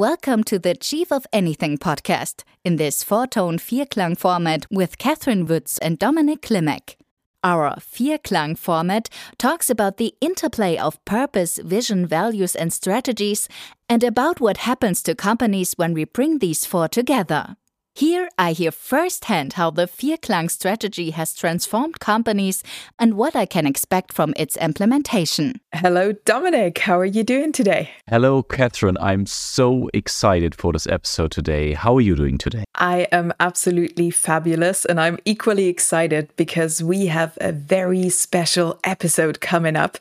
[0.00, 5.44] Welcome to the Chief of Anything podcast in this four tone Vierklang format with Catherine
[5.44, 6.96] Woods and Dominic Klimek.
[7.44, 13.46] Our Vierklang format talks about the interplay of purpose, vision, values, and strategies,
[13.90, 17.56] and about what happens to companies when we bring these four together.
[18.00, 22.62] Here I hear firsthand how the Vierklang strategy has transformed companies
[22.98, 25.60] and what I can expect from its implementation.
[25.74, 26.78] Hello, Dominic.
[26.78, 27.90] How are you doing today?
[28.08, 28.96] Hello, Catherine.
[29.02, 31.74] I'm so excited for this episode today.
[31.74, 32.64] How are you doing today?
[32.74, 39.42] I am absolutely fabulous, and I'm equally excited because we have a very special episode
[39.42, 39.98] coming up.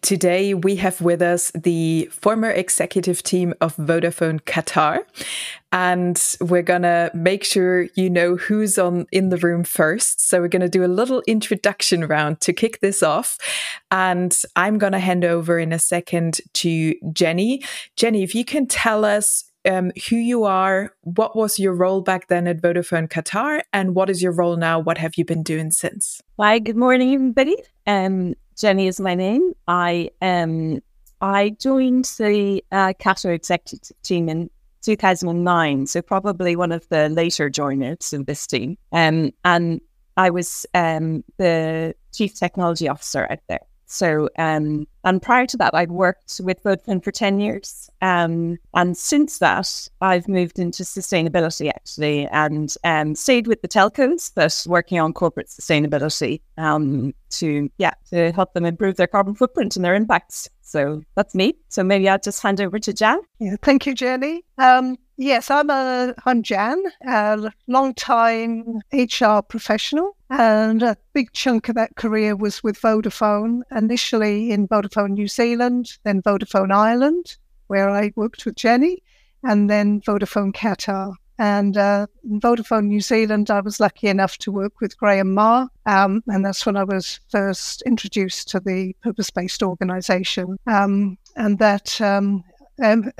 [0.00, 5.04] Today, we have with us the former executive team of Vodafone Qatar
[5.72, 10.28] and we're going to make sure you know who's on in the room first.
[10.28, 13.38] So we're going to do a little introduction round to kick this off.
[13.90, 17.62] And I'm going to hand over in a second to Jenny.
[17.96, 22.28] Jenny, if you can tell us um, who you are, what was your role back
[22.28, 24.78] then at Vodafone Qatar, and what is your role now?
[24.78, 26.20] What have you been doing since?
[26.38, 27.56] Hi, good morning, everybody.
[27.86, 29.52] Um, Jenny is my name.
[29.68, 30.80] I um,
[31.20, 34.50] I joined the uh, Qatar executive team in
[34.82, 38.76] 2009, so probably one of the later joiners in this team.
[38.92, 39.80] Um, and
[40.16, 43.60] I was um, the chief technology officer out there.
[43.92, 47.90] So, um, and prior to that, I'd worked with Vodafone for 10 years.
[48.00, 54.32] Um, and since that, I've moved into sustainability actually and um, stayed with the telcos,
[54.34, 59.76] but working on corporate sustainability um, to, yeah, to help them improve their carbon footprint
[59.76, 60.48] and their impacts.
[60.62, 61.54] So that's me.
[61.68, 63.20] So maybe I'll just hand over to Jan.
[63.40, 64.42] Yeah, thank you, Jenny.
[64.56, 71.68] Um, yes, I'm a I'm Jan, a long time HR professional, and a big chunk
[71.68, 73.62] of that career was with Vodafone.
[73.70, 77.36] Initially in Vodafone New Zealand, then Vodafone Ireland,
[77.68, 79.02] where I worked with Jenny,
[79.42, 81.14] and then Vodafone Qatar.
[81.38, 85.68] And uh, in Vodafone New Zealand, I was lucky enough to work with Graham Maher.
[85.86, 90.56] Um, and that's when I was first introduced to the purpose based organization.
[90.66, 92.44] Um, and that um,
[92.82, 93.10] um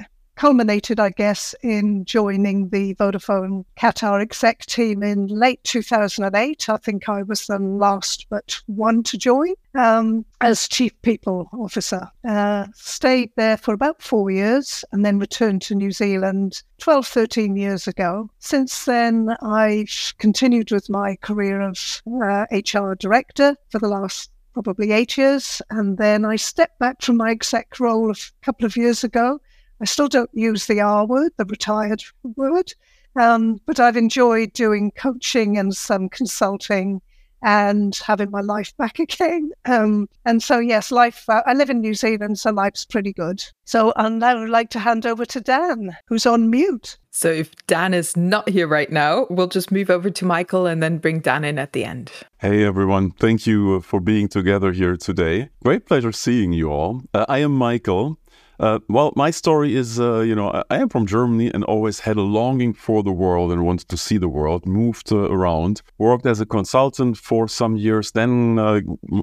[0.42, 6.68] culminated, I guess, in joining the Vodafone Qatar exec team in late 2008.
[6.68, 12.08] I think I was the last but one to join um, as chief people officer.
[12.28, 17.54] Uh, stayed there for about four years and then returned to New Zealand 12, 13
[17.56, 18.28] years ago.
[18.40, 24.90] Since then, I've continued with my career of uh, HR director for the last probably
[24.90, 25.62] eight years.
[25.70, 29.38] And then I stepped back from my exec role a couple of years ago
[29.82, 32.04] I still don't use the R word, the retired
[32.36, 32.72] word,
[33.16, 37.02] um, but I've enjoyed doing coaching and some consulting
[37.42, 39.50] and having my life back again.
[39.64, 43.44] Um, and so, yes, life, uh, I live in New Zealand, so life's pretty good.
[43.64, 46.96] So I'd now like to hand over to Dan, who's on mute.
[47.10, 50.80] So if Dan is not here right now, we'll just move over to Michael and
[50.80, 52.12] then bring Dan in at the end.
[52.38, 55.50] Hey everyone, thank you uh, for being together here today.
[55.64, 57.02] Great pleasure seeing you all.
[57.12, 58.18] Uh, I am Michael.
[58.62, 62.16] Uh, well, my story is, uh, you know, I, am from Germany and always had
[62.16, 64.66] a longing for the world and wanted to see the world.
[64.66, 68.80] Moved uh, around, worked as a consultant for some years, then uh,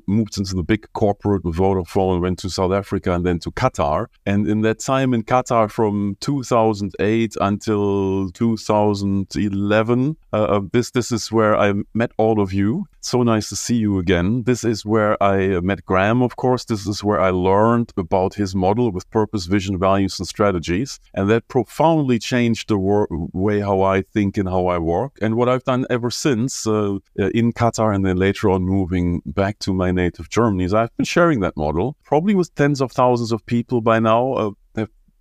[0.07, 4.07] moved into the big corporate with Vodafone, went to South Africa and then to Qatar.
[4.25, 11.31] And in that time in Qatar from 2008 until 2011, uh, uh, this this is
[11.31, 12.87] where I met all of you.
[13.01, 14.43] So nice to see you again.
[14.43, 16.65] This is where I met Graham, of course.
[16.65, 20.99] This is where I learned about his model with purpose purpose, vision, values, and strategies.
[21.13, 25.17] And that profoundly changed the wor- way how I think and how I work.
[25.21, 29.21] And what I've done ever since uh, uh, in Qatar and then later on moving
[29.25, 32.91] back to my native Germany is I've been sharing that model, probably with tens of
[32.91, 34.33] thousands of people by now.
[34.33, 34.51] Uh,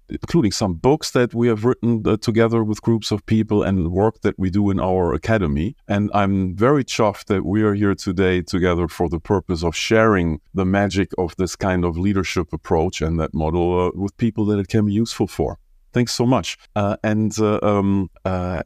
[0.08, 4.20] including some books that we have written uh, together with groups of people and work
[4.22, 5.76] that we do in our academy.
[5.86, 10.41] And I'm very chuffed that we are here today together for the purpose of sharing
[10.54, 14.59] the magic of this kind of leadership approach and that model uh, with people that
[14.59, 15.59] it can be useful for.
[15.92, 16.59] Thanks so much.
[16.77, 18.62] Uh, and uh, um, uh,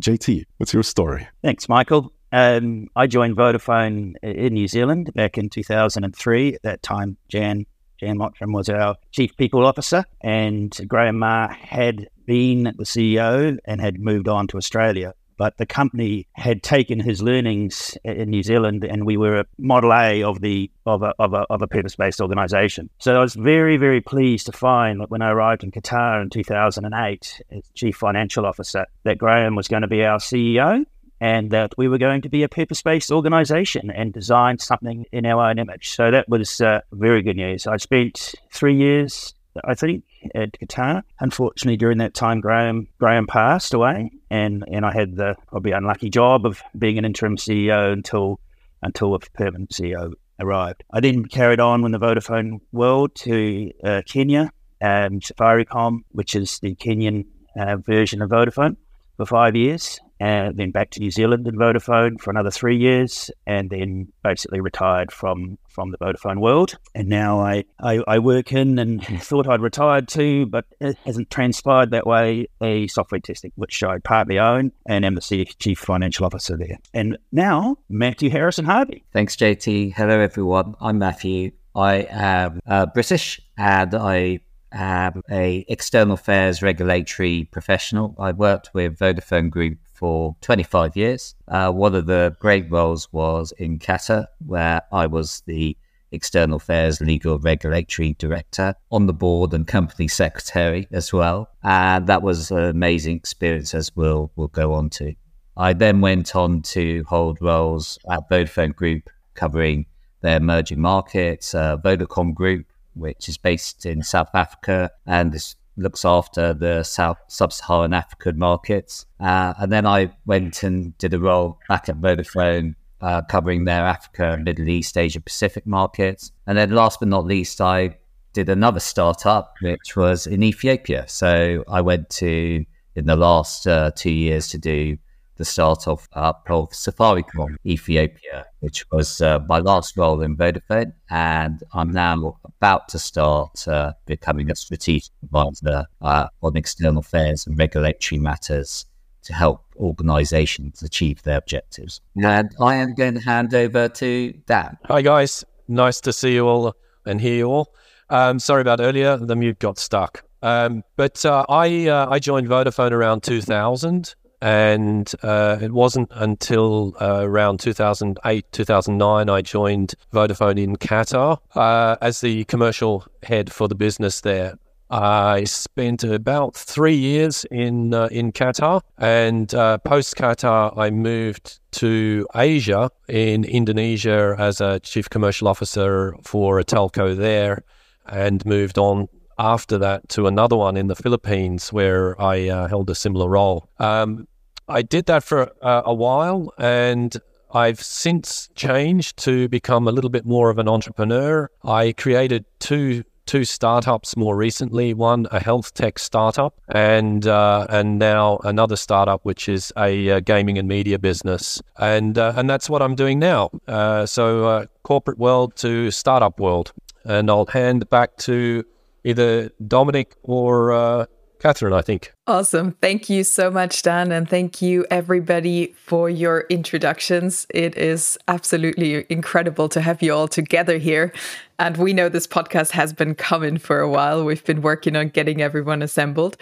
[0.00, 1.26] JT, what's your story?
[1.42, 2.12] Thanks, Michael.
[2.32, 6.54] Um, I joined Vodafone in New Zealand back in 2003.
[6.54, 7.66] At that time, Jan
[8.00, 13.80] Jan Mottram was our chief people officer, and Graham Maher had been the CEO and
[13.80, 15.12] had moved on to Australia.
[15.36, 19.92] But the company had taken his learnings in New Zealand, and we were a model
[19.92, 22.90] A of the of a, of a, of a purpose-based organisation.
[22.98, 26.30] So I was very very pleased to find that when I arrived in Qatar in
[26.30, 30.84] 2008 as chief financial officer, that Graham was going to be our CEO
[31.20, 35.26] and that we were going to be a purpose based organization and design something in
[35.26, 35.90] our own image.
[35.90, 37.66] So that was uh, very good news.
[37.66, 39.34] I spent three years,
[39.64, 41.02] I think, at Qatar.
[41.20, 46.08] Unfortunately, during that time, Graham Graham passed away, and, and I had the probably unlucky
[46.08, 48.40] job of being an interim CEO until
[48.82, 50.84] until a permanent CEO arrived.
[50.90, 54.50] I then carried on with the Vodafone world to uh, Kenya,
[54.80, 57.26] um, Safaricom, which is the Kenyan
[57.58, 58.76] uh, version of Vodafone,
[59.18, 63.30] for five years and then back to New Zealand and Vodafone for another three years,
[63.46, 66.76] and then basically retired from from the Vodafone world.
[66.94, 71.30] And now I, I, I work in and thought I'd retired too, but it hasn't
[71.30, 72.48] transpired that way.
[72.60, 76.78] A software testing, which I partly own, and am the chief financial officer there.
[76.92, 79.04] And now Matthew Harrison Harvey.
[79.12, 79.94] Thanks, JT.
[79.94, 80.74] Hello, everyone.
[80.80, 81.52] I'm Matthew.
[81.74, 84.40] I am uh, British, and I
[84.72, 88.14] am a external affairs regulatory professional.
[88.18, 91.34] I worked with Vodafone Group for 25 years.
[91.46, 95.76] Uh, one of the great roles was in Qatar, where I was the
[96.10, 101.50] External Affairs Legal Regulatory Director on the board and company secretary as well.
[101.62, 105.14] And that was an amazing experience, as we'll, we'll go on to.
[105.56, 109.84] I then went on to hold roles at Vodafone Group, covering
[110.22, 116.04] their emerging markets, uh, Vodacom Group, which is based in South Africa, and this looks
[116.04, 119.06] after the South Sub-Saharan African markets.
[119.18, 123.84] Uh, and then I went and did a role back at Vodafone uh, covering their
[123.84, 126.32] Africa, Middle East, Asia Pacific markets.
[126.46, 127.96] And then last but not least, I
[128.32, 131.04] did another startup, which was in Ethiopia.
[131.08, 134.98] So I went to, in the last uh, two years, to do
[135.40, 140.92] the start of, of Safaricom Ethiopia, which was uh, my last role in Vodafone.
[141.08, 147.46] And I'm now about to start uh, becoming a strategic advisor uh, on external affairs
[147.46, 148.84] and regulatory matters
[149.22, 152.02] to help organizations achieve their objectives.
[152.22, 154.76] And I am going to hand over to Dan.
[154.88, 155.42] Hi, guys.
[155.68, 156.76] Nice to see you all
[157.06, 157.74] and hear you all.
[158.10, 160.22] Um, sorry about earlier, the mute got stuck.
[160.42, 166.94] Um, but uh, I uh, I joined Vodafone around 2000, and uh, it wasn't until
[167.00, 173.68] uh, around 2008, 2009, I joined Vodafone in Qatar uh, as the commercial head for
[173.68, 174.54] the business there.
[174.90, 181.60] I spent about three years in uh, in Qatar, and uh, post Qatar, I moved
[181.72, 187.62] to Asia in Indonesia as a chief commercial officer for a telco there,
[188.06, 189.08] and moved on
[189.38, 193.68] after that to another one in the Philippines where I uh, held a similar role.
[193.78, 194.26] Um,
[194.70, 197.16] I did that for uh, a while and
[197.52, 201.50] I've since changed to become a little bit more of an entrepreneur.
[201.64, 204.94] I created two two startups more recently.
[204.94, 210.20] One a health tech startup, and uh, and now another startup which is a uh,
[210.20, 211.60] gaming and media business.
[211.78, 213.50] And uh, and that's what I'm doing now.
[213.66, 216.72] Uh, so uh, corporate world to startup world.
[217.04, 218.64] And I'll hand back to
[219.04, 221.06] either Dominic or uh,
[221.40, 222.12] Catherine, I think.
[222.30, 222.76] Awesome.
[222.80, 224.12] Thank you so much, Dan.
[224.12, 227.44] And thank you, everybody, for your introductions.
[227.52, 231.12] It is absolutely incredible to have you all together here.
[231.60, 234.24] And we know this podcast has been coming for a while.
[234.24, 236.38] We've been working on getting everyone assembled.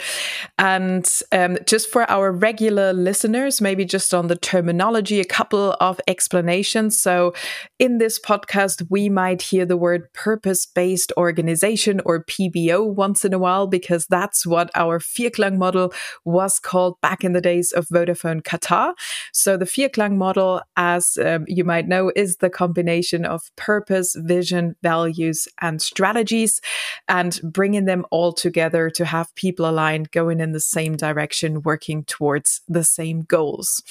[0.61, 6.00] And um, just for our regular listeners, maybe just on the terminology, a couple of
[6.06, 7.00] explanations.
[7.00, 7.35] So,
[7.81, 13.35] in this podcast, we might hear the word purpose based organization or PBO once in
[13.35, 15.77] a while, because that's what our Vierklang model
[16.25, 18.92] was called back in the days of Vodafone Qatar.
[19.32, 24.76] So, the Vierklang model, as um, you might know, is the combination of purpose, vision,
[24.82, 26.61] values and strategies
[27.08, 32.04] and bringing them all together to have people aligned going in the same direction, working
[32.04, 33.82] towards the same goals.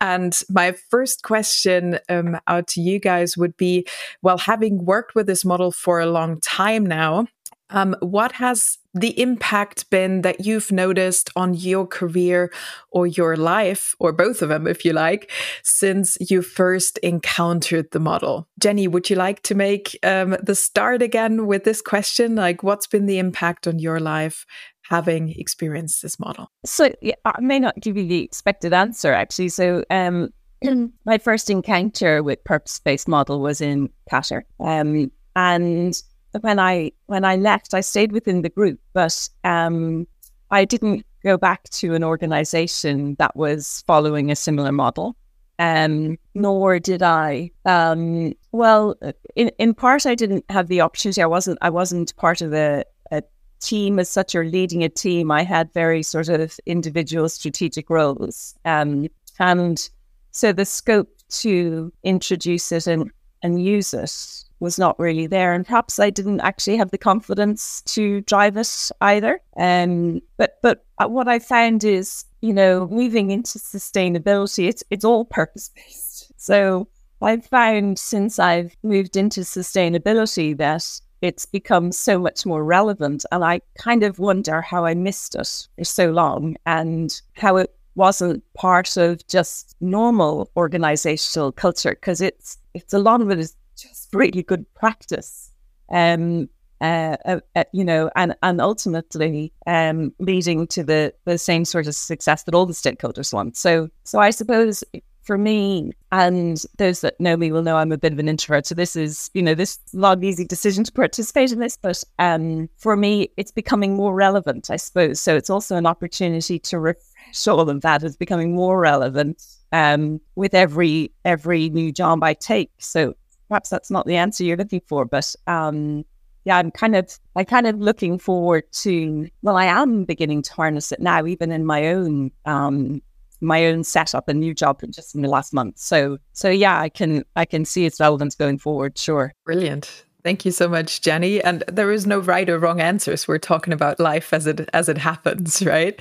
[0.00, 3.86] And my first question um, out to you guys would be
[4.22, 7.26] well, having worked with this model for a long time now,
[7.70, 12.52] um, what has the impact been that you've noticed on your career
[12.90, 15.30] or your life, or both of them, if you like,
[15.62, 18.46] since you first encountered the model?
[18.60, 22.36] Jenny, would you like to make um, the start again with this question?
[22.36, 24.46] Like, what's been the impact on your life
[24.82, 26.48] having experienced this model?
[26.64, 29.48] So, yeah, I may not give you the expected answer, actually.
[29.48, 30.28] So, um,
[31.04, 36.00] my first encounter with purpose-based model was in Qatar, um, and
[36.40, 40.06] when I when I left, I stayed within the group, but um,
[40.50, 45.16] I didn't go back to an organization that was following a similar model.
[45.58, 47.50] Um, nor did I.
[47.64, 48.96] Um, well,
[49.36, 51.22] in in part, I didn't have the opportunity.
[51.22, 51.58] I wasn't.
[51.62, 53.22] I wasn't part of a, a
[53.60, 55.30] team as such or leading a team.
[55.30, 59.88] I had very sort of individual strategic roles, um, and
[60.32, 63.10] so the scope to introduce it and
[63.44, 65.52] and use it was not really there.
[65.52, 69.40] And perhaps I didn't actually have the confidence to drive it either.
[69.56, 75.04] Um, but but uh, what I found is, you know, moving into sustainability, it's it's
[75.04, 76.32] all purpose based.
[76.44, 76.88] So
[77.22, 80.84] I've found since I've moved into sustainability that
[81.22, 83.24] it's become so much more relevant.
[83.32, 87.74] And I kind of wonder how I missed it for so long and how it
[87.94, 93.56] wasn't part of just normal organizational culture because it's it's a lot of it is
[93.76, 95.50] just really good practice.
[95.90, 96.48] Um,
[96.80, 101.86] uh, uh, uh, you know, and and ultimately um, leading to the the same sort
[101.86, 103.56] of success that all the stakeholders want.
[103.56, 104.84] So, so I suppose
[105.24, 108.66] for me, and those that know me will know I'm a bit of an introvert.
[108.66, 112.68] So this is, you know, this not easy decision to participate in this, but um,
[112.76, 115.20] for me, it's becoming more relevant, I suppose.
[115.20, 118.02] So it's also an opportunity to refresh all of that.
[118.02, 119.42] It's becoming more relevant
[119.74, 122.70] um, with every every new job I take.
[122.78, 123.14] So
[123.48, 126.04] perhaps that's not the answer you're looking for, but um,
[126.44, 129.28] yeah, I'm kind of I kind of looking forward to.
[129.42, 133.02] Well, I am beginning to harness it now, even in my own um,
[133.40, 135.78] my own setup and new job just in the last month.
[135.78, 138.96] So so yeah, I can I can see its relevance going forward.
[138.96, 139.32] Sure.
[139.44, 140.04] Brilliant.
[140.22, 141.42] Thank you so much, Jenny.
[141.42, 143.28] And there is no right or wrong answers.
[143.28, 146.00] We're talking about life as it as it happens, right?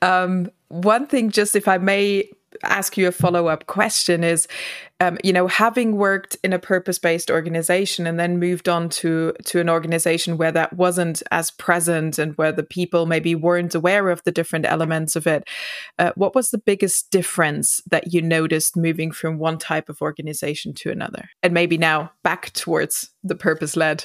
[0.00, 2.30] Um, one thing, just if I may
[2.64, 4.48] ask you a follow up question is
[5.00, 9.32] um, you know having worked in a purpose based organization and then moved on to
[9.44, 14.10] to an organization where that wasn't as present and where the people maybe weren't aware
[14.10, 15.44] of the different elements of it
[15.98, 20.72] uh, what was the biggest difference that you noticed moving from one type of organization
[20.74, 21.30] to another?
[21.42, 24.04] And maybe now back towards the purpose led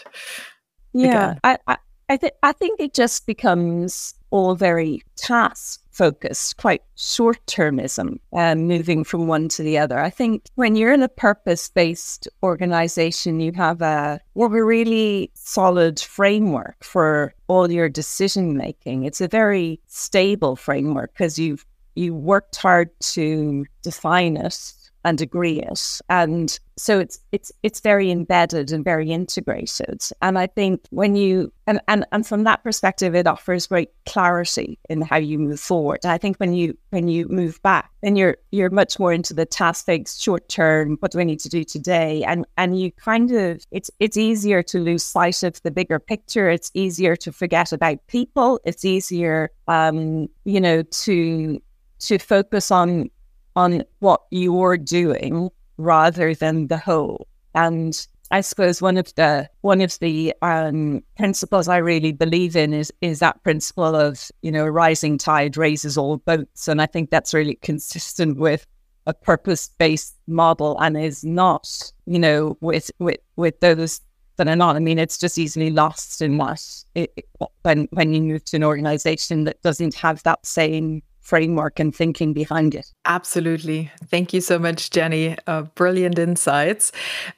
[0.93, 6.83] yeah I, I, I, th- I think it just becomes all very task focused, quite
[6.95, 9.97] short termism, um, moving from one to the other.
[9.97, 15.31] I think when you're in a purpose based organization, you have a, well, a really
[15.35, 19.05] solid framework for all your decision making.
[19.05, 24.73] It's a very stable framework because you've you worked hard to define it
[25.05, 26.01] and agree it.
[26.09, 30.01] And so it's it's it's very embedded and very integrated.
[30.21, 34.77] And I think when you and, and and from that perspective it offers great clarity
[34.89, 36.05] in how you move forward.
[36.05, 39.45] I think when you when you move back, then you're you're much more into the
[39.45, 42.23] task based short term, what do I need to do today?
[42.23, 46.49] And and you kind of it's it's easier to lose sight of the bigger picture.
[46.49, 48.59] It's easier to forget about people.
[48.65, 51.61] It's easier um, you know, to
[51.99, 53.09] to focus on
[53.55, 57.27] on what you're doing rather than the whole.
[57.53, 62.73] And I suppose one of the one of the um, principles I really believe in
[62.73, 67.11] is is that principle of you know rising tide raises all boats, and I think
[67.11, 68.65] that's really consistent with
[69.05, 74.01] a purpose based model and is not you know with with with those
[74.37, 74.75] that are not.
[74.75, 77.13] I mean, it's just easily lost in what it,
[77.61, 82.33] when when you move to an organization that doesn't have that same framework and thinking
[82.33, 82.85] behind it.
[83.05, 83.91] Absolutely.
[84.05, 85.35] Thank you so much, Jenny.
[85.47, 86.91] Uh, brilliant insights.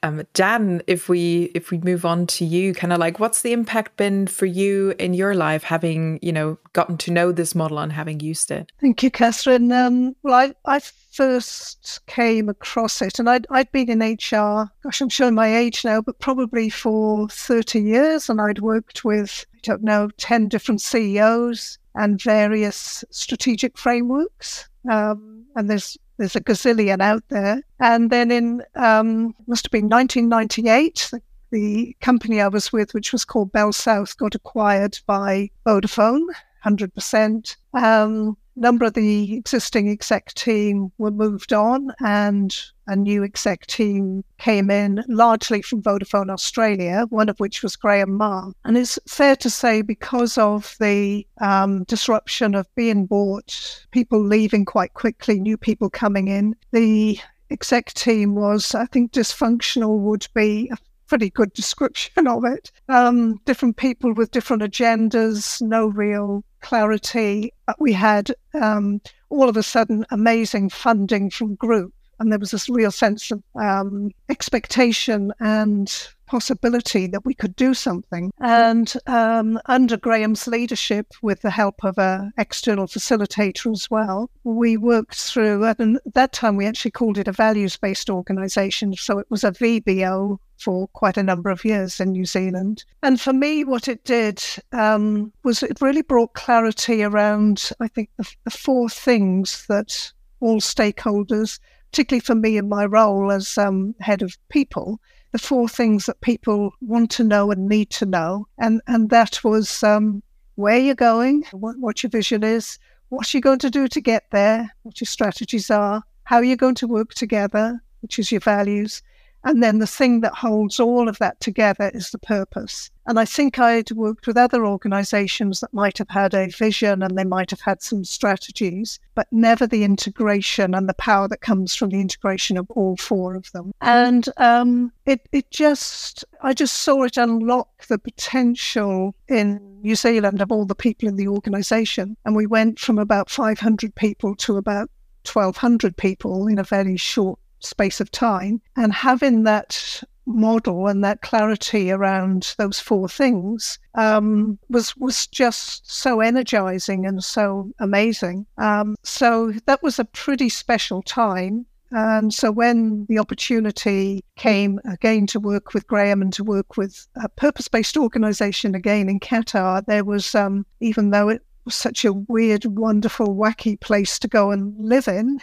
[0.04, 3.54] Um, Jan, if we if we move on to you, kind of like what's the
[3.54, 7.80] impact been for you in your life, having you know gotten to know this model
[7.80, 8.72] and having used it?
[8.82, 9.72] Thank you, Catherine.
[9.72, 10.80] Um, well, I, I
[11.18, 15.84] first came across it, and I'd, I'd been in HR, gosh, I'm showing my age
[15.84, 20.82] now, but probably for 30 years, and I'd worked with, I don't know, 10 different
[20.82, 24.70] CEOs and various strategic frameworks.
[24.90, 27.62] Um, and there's there's a gazillion out there.
[27.80, 33.12] And then in um, must have been 1998, the, the company I was with, which
[33.12, 36.26] was called Bell South, got acquired by Vodafone,
[36.66, 37.56] 100%.
[37.74, 42.56] Um, number of the existing exec team were moved on and
[42.88, 48.14] a new exec team came in largely from Vodafone Australia, one of which was Graham
[48.14, 48.54] Maher.
[48.64, 54.66] And it's fair to say because of the um, disruption of being bought, people leaving
[54.66, 60.70] quite quickly, new people coming in, the exec team was, I think, dysfunctional would be
[60.72, 62.72] a pretty good description of it.
[62.90, 67.54] Um, different people with different agendas, no real clarity.
[67.80, 72.70] We had um, all of a sudden amazing funding from group, and there was this
[72.70, 75.92] real sense of um, expectation and
[76.28, 78.32] possibility that we could do something.
[78.40, 84.78] And um, under Graham's leadership, with the help of an external facilitator as well, we
[84.78, 88.94] worked through, and at that time we actually called it a values based organization.
[88.94, 92.84] So it was a VBO for quite a number of years in New Zealand.
[93.04, 98.10] And for me, what it did um, was it really brought clarity around, I think,
[98.18, 101.60] the, the four things that all stakeholders,
[101.92, 105.00] particularly for me in my role as um, head of people,
[105.38, 108.48] the four things that people want to know and need to know.
[108.58, 110.24] And, and that was um,
[110.56, 112.80] where you're going, what, what your vision is,
[113.10, 116.76] what you're going to do to get there, what your strategies are, how you're going
[116.76, 119.04] to work together, which is your values,
[119.44, 122.92] and then the thing that holds all of that together is the purpose.
[123.06, 127.18] And I think I'd worked with other organizations that might have had a vision and
[127.18, 131.74] they might have had some strategies, but never the integration and the power that comes
[131.74, 133.72] from the integration of all four of them.
[133.80, 140.42] And um, it, it just, I just saw it unlock the potential in New Zealand
[140.42, 142.18] of all the people in the organization.
[142.26, 144.90] And we went from about 500 people to about
[145.32, 148.62] 1,200 people in a very short space of time.
[148.76, 155.90] And having that model and that clarity around those four things um, was was just
[155.90, 158.46] so energizing and so amazing.
[158.58, 161.66] Um, so that was a pretty special time.
[161.92, 167.08] And so when the opportunity came again to work with Graham and to work with
[167.16, 172.12] a purpose-based organization again in Qatar, there was um, even though it was such a
[172.12, 175.40] weird, wonderful, wacky place to go and live in,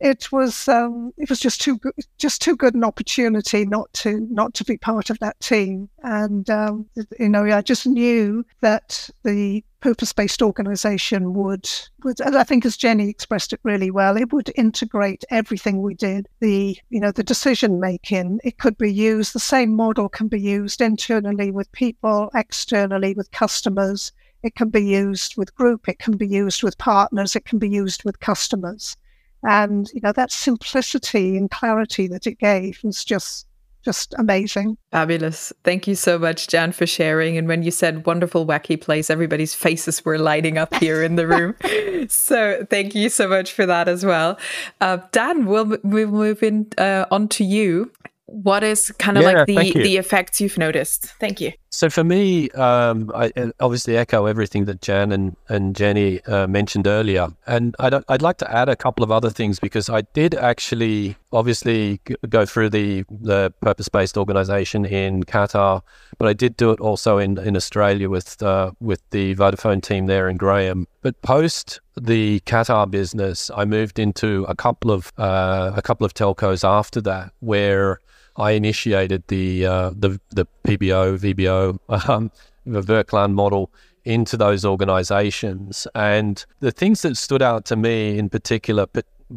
[0.00, 4.26] it was um, it was just too good, just too good an opportunity not to
[4.30, 5.88] not to be part of that team.
[6.02, 6.86] And um,
[7.18, 11.68] you know, I just knew that the purpose-based organization would,
[12.04, 15.94] would and I think as Jenny expressed it really well, it would integrate everything we
[15.94, 16.28] did.
[16.40, 19.32] The you know the decision making it could be used.
[19.32, 24.12] The same model can be used internally with people, externally with customers.
[24.42, 25.88] It can be used with group.
[25.88, 27.36] It can be used with partners.
[27.36, 28.96] It can be used with customers.
[29.42, 33.46] And, you know, that simplicity and clarity that it gave was just
[33.82, 34.76] just amazing.
[34.92, 35.54] Fabulous.
[35.64, 37.38] Thank you so much, Jan, for sharing.
[37.38, 41.26] And when you said wonderful, wacky place, everybody's faces were lighting up here in the
[41.26, 41.54] room.
[42.08, 44.38] so thank you so much for that as well.
[44.80, 47.90] Uh, Dan, we'll, we'll move in, uh, on to you
[48.26, 52.04] what is kind of yeah, like the the effects you've noticed thank you so for
[52.04, 57.28] me um, i obviously echo everything that jan and, and jenny uh, mentioned earlier.
[57.46, 61.16] And I'd, I'd like to add a couple of other things because i did actually
[61.32, 65.82] obviously go through the the purpose-based organization in qatar
[66.18, 70.06] but i did do it also in, in australia with uh, with the vodafone team
[70.06, 70.86] there in graham.
[71.02, 76.14] But post the Qatar business, I moved into a couple of uh, a couple of
[76.14, 78.00] telcos after that, where
[78.36, 82.30] I initiated the uh, the the PBO VBO um,
[82.66, 83.70] the Vierklang model
[84.04, 88.86] into those organizations, and the things that stood out to me in particular.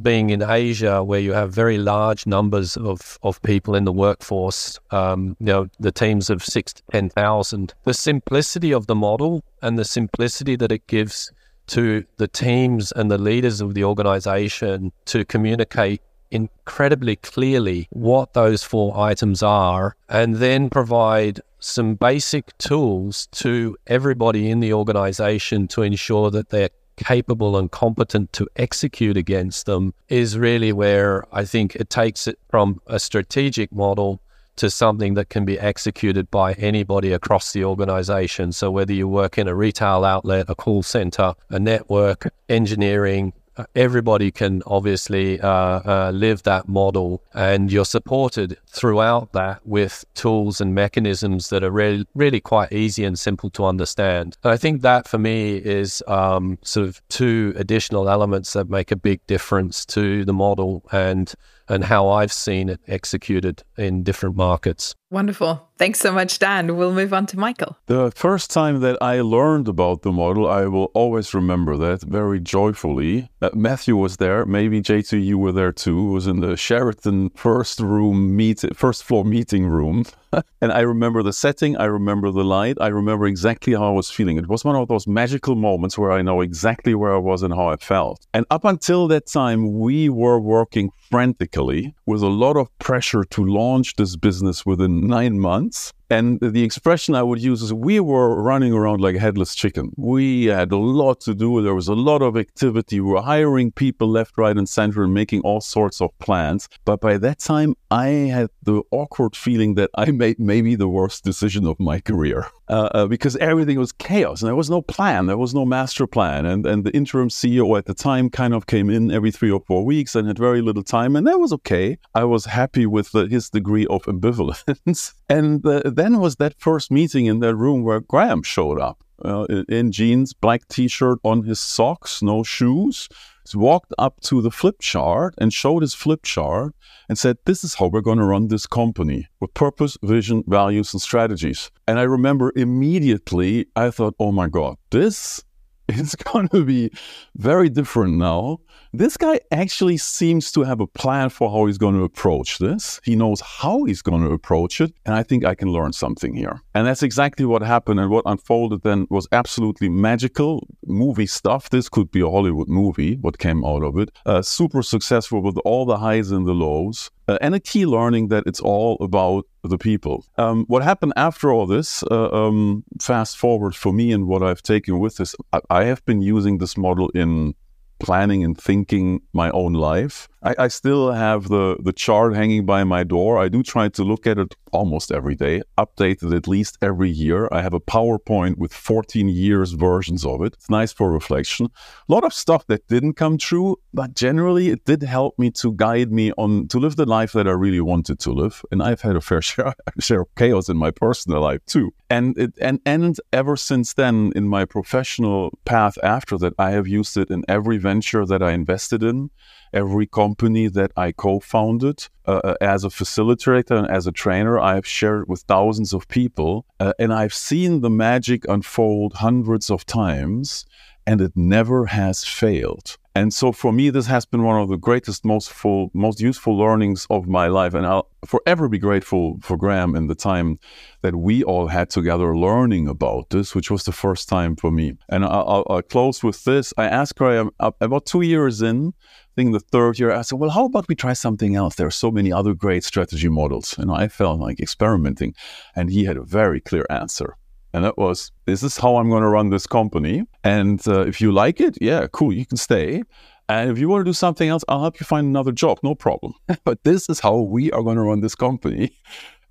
[0.02, 4.80] Being in Asia, where you have very large numbers of, of people in the workforce,
[4.90, 9.78] um, you know, the teams of six to 10,000, the simplicity of the model and
[9.78, 11.32] the simplicity that it gives
[11.68, 16.02] to the teams and the leaders of the organization to communicate
[16.34, 24.50] incredibly clearly what those four items are and then provide some basic tools to everybody
[24.50, 30.38] in the organization to ensure that they're capable and competent to execute against them is
[30.38, 34.20] really where I think it takes it from a strategic model
[34.56, 38.52] to something that can be executed by anybody across the organization.
[38.52, 43.34] So, whether you work in a retail outlet, a call center, a network, engineering,
[43.76, 50.62] everybody can obviously uh, uh, live that model, and you're supported throughout that with tools
[50.62, 54.38] and mechanisms that are really, really quite easy and simple to understand.
[54.44, 58.92] And I think that for me is um, sort of two additional elements that make
[58.92, 61.34] a big difference to the model and
[61.70, 64.96] and how I've seen it executed in different markets.
[65.10, 65.70] Wonderful.
[65.78, 66.76] Thanks so much, Dan.
[66.76, 67.78] We'll move on to Michael.
[67.86, 72.40] The first time that I learned about the model, I will always remember that very
[72.40, 73.30] joyfully.
[73.42, 74.46] Uh, Matthew was there.
[74.46, 76.10] Maybe JT, you were there too.
[76.10, 80.06] It was in the Sheraton first room meet, first floor meeting room.
[80.62, 81.78] and I remember the setting.
[81.78, 82.78] I remember the light.
[82.80, 84.38] I remember exactly how I was feeling.
[84.38, 87.54] It was one of those magical moments where I know exactly where I was and
[87.54, 88.26] how I felt.
[88.34, 93.46] And up until that time, we were working frantically with a lot of pressure to
[93.46, 95.94] launch this business within nine months.
[96.10, 99.94] And the expression I would use is we were running around like headless chicken.
[99.98, 101.62] We had a lot to do.
[101.62, 103.00] There was a lot of activity.
[103.00, 106.70] We were hiring people left, right, and center and making all sorts of plans.
[106.86, 111.24] But by that time, I had the awkward feeling that I made maybe the worst
[111.24, 115.28] decision of my career uh, uh, because everything was chaos and there was no plan.
[115.28, 116.48] There was no master plan.
[116.48, 119.62] And, and the interim CEO at the time kind of came in every three or
[119.68, 121.16] four weeks and had very little time.
[121.16, 122.00] And that was okay.
[122.16, 125.14] I was happy with the, his degree of ambivalence.
[125.30, 129.04] and uh, then was that first meeting in that room where Graham showed up.
[129.24, 133.08] Uh, in jeans, black t-shirt on his socks, no shoes,
[133.54, 136.74] walked up to the flip chart and showed his flip chart
[137.10, 140.94] and said, This is how we're going to run this company with purpose, vision, values,
[140.94, 141.70] and strategies.
[141.88, 145.44] And I remember immediately, I thought, Oh my God, this
[145.88, 146.92] is going to be
[147.36, 148.60] very different now.
[148.94, 153.02] This guy actually seems to have a plan for how he's going to approach this.
[153.04, 154.94] He knows how he's going to approach it.
[155.06, 156.62] And I think I can learn something here.
[156.76, 158.00] And that's exactly what happened.
[158.00, 161.70] And what unfolded then was absolutely magical movie stuff.
[161.70, 164.12] This could be a Hollywood movie, what came out of it.
[164.26, 167.10] Uh, super successful with all the highs and the lows.
[167.28, 170.26] Uh, and a key learning that it's all about the people.
[170.38, 174.62] Um, what happened after all this, uh, um, fast forward for me and what I've
[174.62, 177.56] taken with this, I, I have been using this model in
[178.00, 180.28] planning and thinking my own life.
[180.44, 183.40] I, I, still have the, the chart hanging by my door.
[183.40, 187.10] I do try to look at it almost every day, update it at least every
[187.10, 187.48] year.
[187.52, 190.54] I have a PowerPoint with 14 years versions of it.
[190.54, 191.68] It's nice for reflection.
[191.68, 195.72] A lot of stuff that didn't come true, but generally it did help me to
[195.74, 198.64] guide me on to live the life that I really wanted to live.
[198.72, 201.94] And I've had a fair share, share of chaos in my personal life too.
[202.10, 206.88] And it and and ever since then in my professional path after that, I have
[206.88, 209.30] used it in every venture that I invested in
[209.74, 214.60] every company that I co-founded uh, uh, as a facilitator and as a trainer.
[214.60, 219.70] I have shared with thousands of people, uh, and I've seen the magic unfold hundreds
[219.70, 220.66] of times,
[221.06, 222.98] and it never has failed.
[223.16, 226.58] And so for me, this has been one of the greatest, most full, most useful
[226.58, 227.76] learnings of my life.
[227.76, 230.58] And I'll forever be grateful for Graham and the time
[231.04, 234.94] that we all had together learning about this, which was the first time for me.
[235.10, 236.74] And I'll, I'll close with this.
[236.76, 238.94] I asked Graham about two years in,
[239.36, 241.76] think the third year, I said, well, how about we try something else?
[241.76, 243.78] There are so many other great strategy models.
[243.78, 245.36] And I felt like experimenting.
[245.76, 247.38] And he had a very clear answer.
[247.74, 250.24] And that was, this is how I'm going to run this company.
[250.44, 253.04] And uh, if you like it, yeah, cool, you can stay.
[253.50, 255.96] And if you want to do something else, I'll help you find another job, no
[255.96, 256.34] problem.
[256.64, 258.96] but this is how we are going to run this company.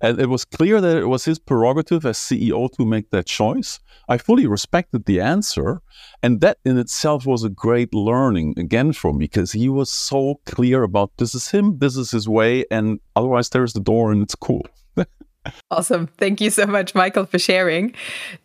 [0.03, 3.79] And it was clear that it was his prerogative as CEO to make that choice.
[4.09, 5.81] I fully respected the answer.
[6.21, 10.41] And that in itself was a great learning again for me because he was so
[10.45, 12.65] clear about this is him, this is his way.
[12.69, 14.67] And otherwise, there's the door and it's cool.
[15.71, 16.07] Awesome.
[16.07, 17.93] Thank you so much, Michael, for sharing.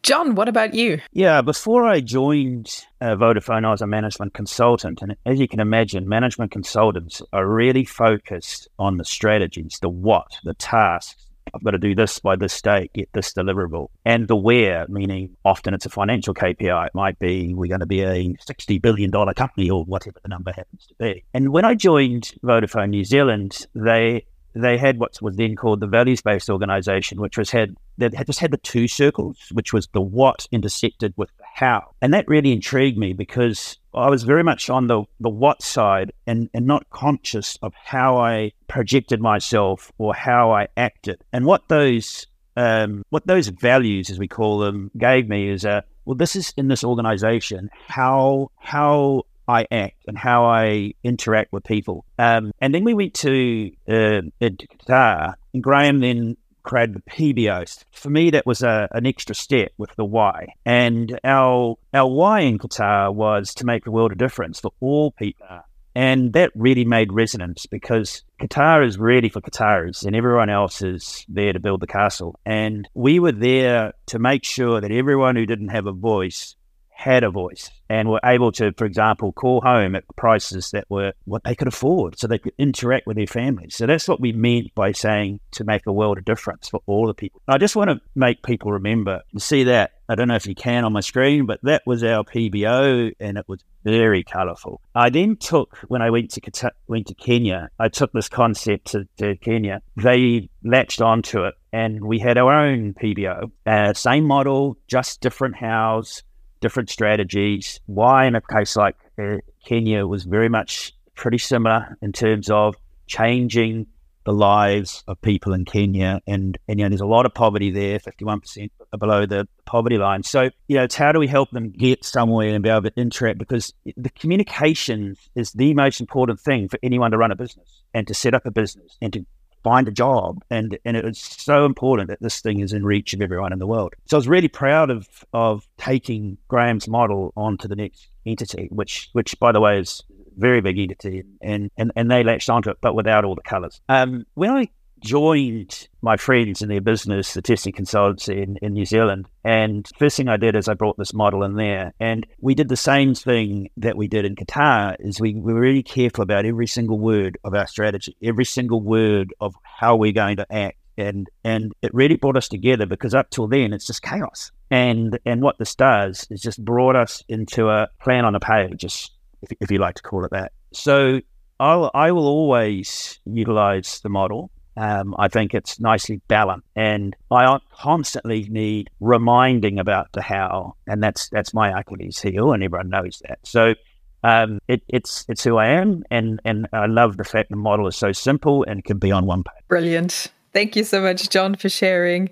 [0.02, 1.00] John, what about you?
[1.12, 5.00] Yeah, before I joined uh, Vodafone, I was a management consultant.
[5.00, 10.26] And as you can imagine, management consultants are really focused on the strategies, the what,
[10.42, 11.27] the tasks.
[11.58, 13.88] I've got to do this by this date, get this deliverable.
[14.04, 16.86] And the where, meaning often it's a financial KPI.
[16.86, 20.52] It might be we're going to be a $60 billion company or whatever the number
[20.52, 21.24] happens to be.
[21.34, 25.86] And when I joined Vodafone New Zealand, they they had what was then called the
[25.86, 29.88] values based organization, which was had that had just had the two circles, which was
[29.92, 31.94] the what intersected with the how.
[32.00, 36.12] And that really intrigued me because I was very much on the, the what side
[36.26, 41.22] and, and not conscious of how I projected myself or how I acted.
[41.32, 45.84] And what those um, what those values, as we call them, gave me is a
[46.04, 51.64] well, this is in this organization how how I act and how I interact with
[51.64, 52.04] people.
[52.18, 56.36] Um, and then we went to, uh, Qatar, and Graham then
[56.68, 57.84] created the PBO.
[57.92, 60.48] For me, that was a, an extra step with the why.
[60.64, 65.10] And our our why in Qatar was to make the world a difference for all
[65.12, 65.46] people.
[65.94, 71.24] And that really made resonance because Qatar is really for Qataris and everyone else is
[71.28, 72.38] there to build the castle.
[72.46, 76.54] And we were there to make sure that everyone who didn't have a voice
[76.98, 81.12] had a voice and were able to, for example, call home at prices that were
[81.26, 83.76] what they could afford so they could interact with their families.
[83.76, 87.06] So that's what we meant by saying to make a world of difference for all
[87.06, 87.40] the people.
[87.46, 89.92] I just want to make people remember and see that.
[90.08, 93.38] I don't know if you can on my screen, but that was our PBO and
[93.38, 94.80] it was very colourful.
[94.92, 99.06] I then took, when I went to, went to Kenya, I took this concept to,
[99.18, 99.82] to Kenya.
[99.96, 103.52] They latched onto it and we had our own PBO.
[103.64, 106.22] Uh, same model, just different house
[106.60, 107.80] different strategies.
[107.86, 112.76] Why, in a case like uh, Kenya, was very much pretty similar in terms of
[113.06, 113.86] changing
[114.28, 116.20] the lives of people in Kenya.
[116.26, 120.22] And, and you know, there's a lot of poverty there, 51% below the poverty line.
[120.22, 122.92] So, you know, it's how do we help them get somewhere and be able to
[122.94, 123.38] interact?
[123.38, 128.06] Because the communication is the most important thing for anyone to run a business and
[128.06, 129.24] to set up a business and to
[129.62, 130.42] find a job.
[130.50, 133.66] And and it's so important that this thing is in reach of everyone in the
[133.66, 133.94] world.
[134.06, 139.08] So I was really proud of of taking Graham's model onto the next entity, which
[139.12, 140.02] which by the way is
[140.36, 143.80] very big entity and and, and they latched onto it, but without all the colours.
[143.88, 144.68] Um, when I
[145.00, 149.26] joined my friends in their business, the testing consultancy in, in New Zealand.
[149.44, 151.92] And first thing I did is I brought this model in there.
[151.98, 155.60] And we did the same thing that we did in Qatar is we, we were
[155.60, 160.12] really careful about every single word of our strategy, every single word of how we're
[160.12, 160.78] going to act.
[160.96, 164.50] And and it really brought us together because up till then it's just chaos.
[164.68, 168.80] And and what this does is just brought us into a plan on a page,
[168.80, 170.50] just if, if you like to call it that.
[170.72, 171.20] So
[171.60, 177.58] I'll, I will always utilize the model um, I think it's nicely balanced, and I
[177.72, 183.20] constantly need reminding about the how, and that's that's my Achilles heel, and everyone knows
[183.26, 183.40] that.
[183.42, 183.74] So
[184.22, 187.88] um, it, it's it's who I am, and and I love the fact the model
[187.88, 189.64] is so simple and can be on one page.
[189.66, 190.28] Brilliant.
[190.52, 192.30] Thank you so much, John, for sharing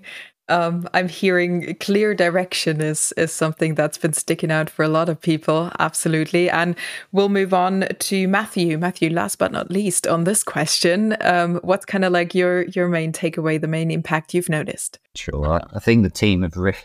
[0.49, 5.09] um, I'm hearing clear direction is is something that's been sticking out for a lot
[5.09, 6.49] of people, absolutely.
[6.49, 6.75] And
[7.11, 8.77] we'll move on to Matthew.
[8.77, 12.87] Matthew, last but not least, on this question, um, what's kind of like your your
[12.87, 14.99] main takeaway, the main impact you've noticed?
[15.15, 16.75] Sure, I think the team have re-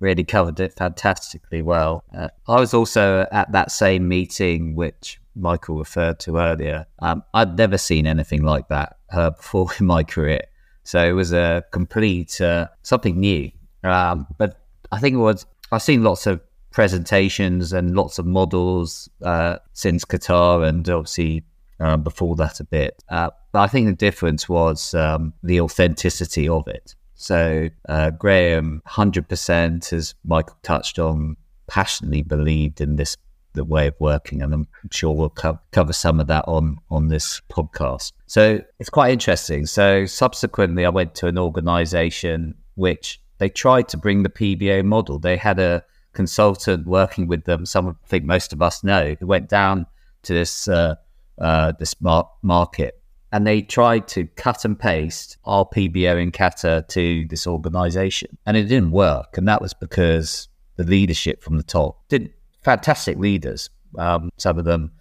[0.00, 2.04] really covered it fantastically well.
[2.14, 6.86] Uh, I was also at that same meeting which Michael referred to earlier.
[6.98, 10.42] Um, I'd never seen anything like that uh, before in my career.
[10.84, 13.50] So it was a complete uh, something new.
[13.84, 15.46] Um, but I think it was.
[15.70, 16.40] I've seen lots of
[16.70, 21.44] presentations and lots of models uh, since Qatar, and obviously
[21.80, 23.02] uh, before that a bit.
[23.08, 26.94] Uh, but I think the difference was um, the authenticity of it.
[27.14, 31.36] So uh, Graham, hundred percent, as Michael touched on,
[31.68, 33.16] passionately believed in this
[33.54, 37.08] the way of working, and I'm sure we'll co- cover some of that on on
[37.08, 38.12] this podcast.
[38.26, 39.66] So it's quite interesting.
[39.66, 45.18] So subsequently, I went to an organisation which they tried to bring the PBO model.
[45.18, 47.66] They had a consultant working with them.
[47.66, 49.86] Some I think most of us know who went down
[50.22, 50.96] to this uh,
[51.38, 52.98] uh, this mar- market.
[53.34, 58.36] And they tried to cut and paste our PBO in Qatar to this organization.
[58.44, 59.38] And it didn't work.
[59.38, 63.70] And that was because the leadership from the top didn't fantastic leaders.
[63.98, 64.92] Um, some of them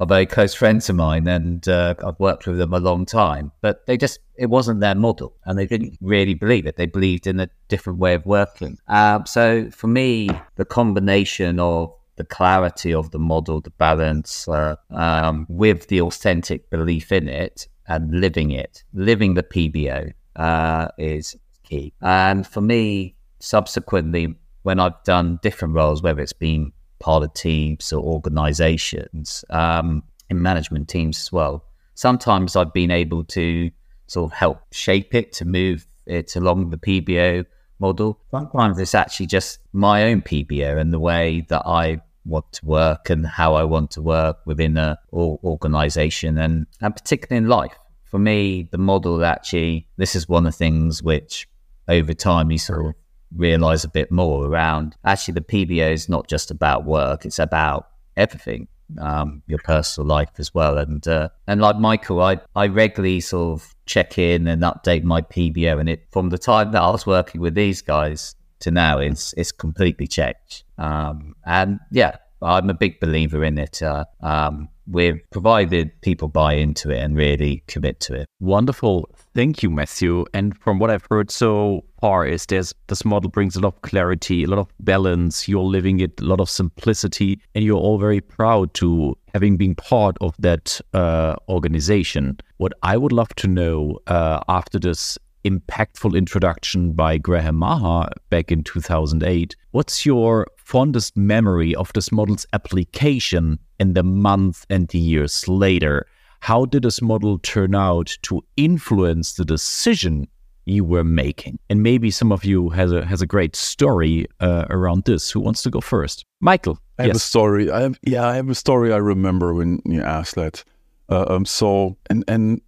[0.00, 3.52] are very close friends of mine, and uh, I've worked with them a long time.
[3.60, 6.76] But they just it wasn't their model, and they didn't really believe it.
[6.76, 8.78] They believed in a different way of working.
[8.86, 14.76] Um, so for me, the combination of the clarity of the model, the balance, uh,
[14.90, 21.36] um, with the authentic belief in it and living it, living the PBO uh, is
[21.62, 21.92] key.
[22.00, 27.92] And for me, subsequently, when I've done different roles, whether it's been part of teams
[27.92, 31.64] or organizations, um, in management teams as well.
[31.94, 33.70] Sometimes I've been able to
[34.06, 37.44] sort of help shape it to move it along the PBO
[37.78, 38.20] model.
[38.30, 43.10] Sometimes it's actually just my own PBO and the way that I want to work
[43.10, 47.72] and how I want to work within a organization and, and particularly in life.
[48.04, 51.48] For me, the model actually, this is one of the things which
[51.88, 52.94] over time you sort of
[53.34, 57.88] realize a bit more around actually the PBO is not just about work, it's about
[58.16, 58.68] everything.
[58.98, 63.60] Um, your personal life as well, and uh, and like Michael, I I regularly sort
[63.60, 67.04] of check in and update my PBO, and it from the time that I was
[67.06, 70.64] working with these guys to now, it's it's completely changed.
[70.78, 73.82] Um, and yeah, I'm a big believer in it.
[73.82, 78.26] Uh, um, we've provided people buy into it and really commit to it.
[78.40, 79.08] Wonderful.
[79.34, 80.24] Thank you, Matthew.
[80.34, 83.82] And from what I've heard so far is there's this model brings a lot of
[83.82, 85.48] clarity, a lot of balance.
[85.48, 89.74] You're living it, a lot of simplicity, and you're all very proud to having been
[89.74, 92.38] part of that uh, organization.
[92.58, 98.50] What I would love to know uh, after this impactful introduction by Graham Maher back
[98.52, 99.56] in 2008.
[99.70, 106.06] What's your fondest memory of this model's application in the month and the years later?
[106.40, 110.28] How did this model turn out to influence the decision
[110.68, 111.58] you were making?
[111.68, 115.30] And maybe some of you has a has a great story uh, around this.
[115.30, 116.24] Who wants to go first?
[116.40, 116.78] Michael.
[116.98, 117.70] I have a story.
[117.70, 120.64] I have yeah, I have a story I remember when you asked that.
[121.08, 122.60] Uh, um, so and and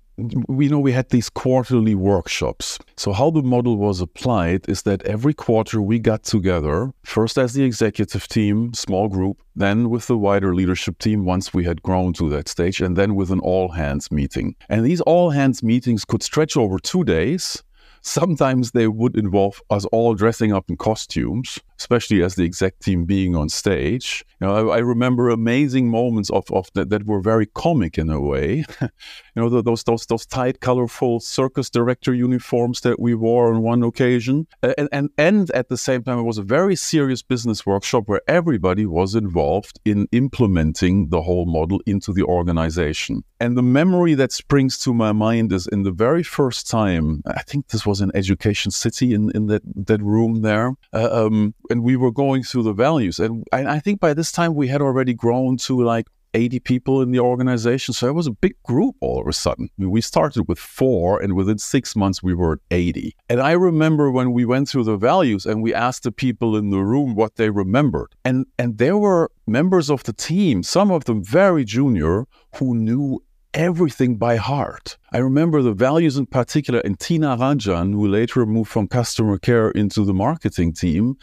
[0.49, 2.79] we know we had these quarterly workshops.
[2.97, 7.55] So, how the model was applied is that every quarter we got together, first as
[7.55, 12.13] the executive team, small group, then with the wider leadership team once we had grown
[12.15, 14.55] to that stage, and then with an all hands meeting.
[14.69, 17.63] And these all hands meetings could stretch over two days.
[18.03, 21.59] Sometimes they would involve us all dressing up in costumes.
[21.81, 24.25] Especially as the exec team being on stage.
[24.41, 28.11] You know, I, I remember amazing moments of, of that, that were very comic in
[28.11, 28.65] a way.
[28.81, 28.89] you
[29.35, 34.47] know, those those those tight, colorful circus director uniforms that we wore on one occasion,
[34.63, 38.23] and and and at the same time, it was a very serious business workshop where
[38.29, 43.25] everybody was involved in implementing the whole model into the organization.
[43.41, 47.43] And the memory that springs to my mind is in the very first time, I
[47.43, 50.75] think this was in Education City in, in that, that room there.
[50.93, 53.19] Uh, um, and we were going through the values.
[53.19, 57.11] And I, think by this time we had already grown to like 80 people in
[57.11, 57.95] the organization.
[57.95, 59.69] So it was a big group all of a sudden.
[59.71, 63.17] I mean, we started with four, and within six months, we were at 80.
[63.29, 66.71] And I remember when we went through the values and we asked the people in
[66.71, 68.15] the room what they remembered.
[68.25, 73.23] And, and there were members of the team, some of them very junior, who knew
[73.55, 74.97] everything by heart.
[75.13, 79.71] I remember the values in particular, and Tina Ranjan, who later moved from customer care
[79.71, 81.17] into the marketing team,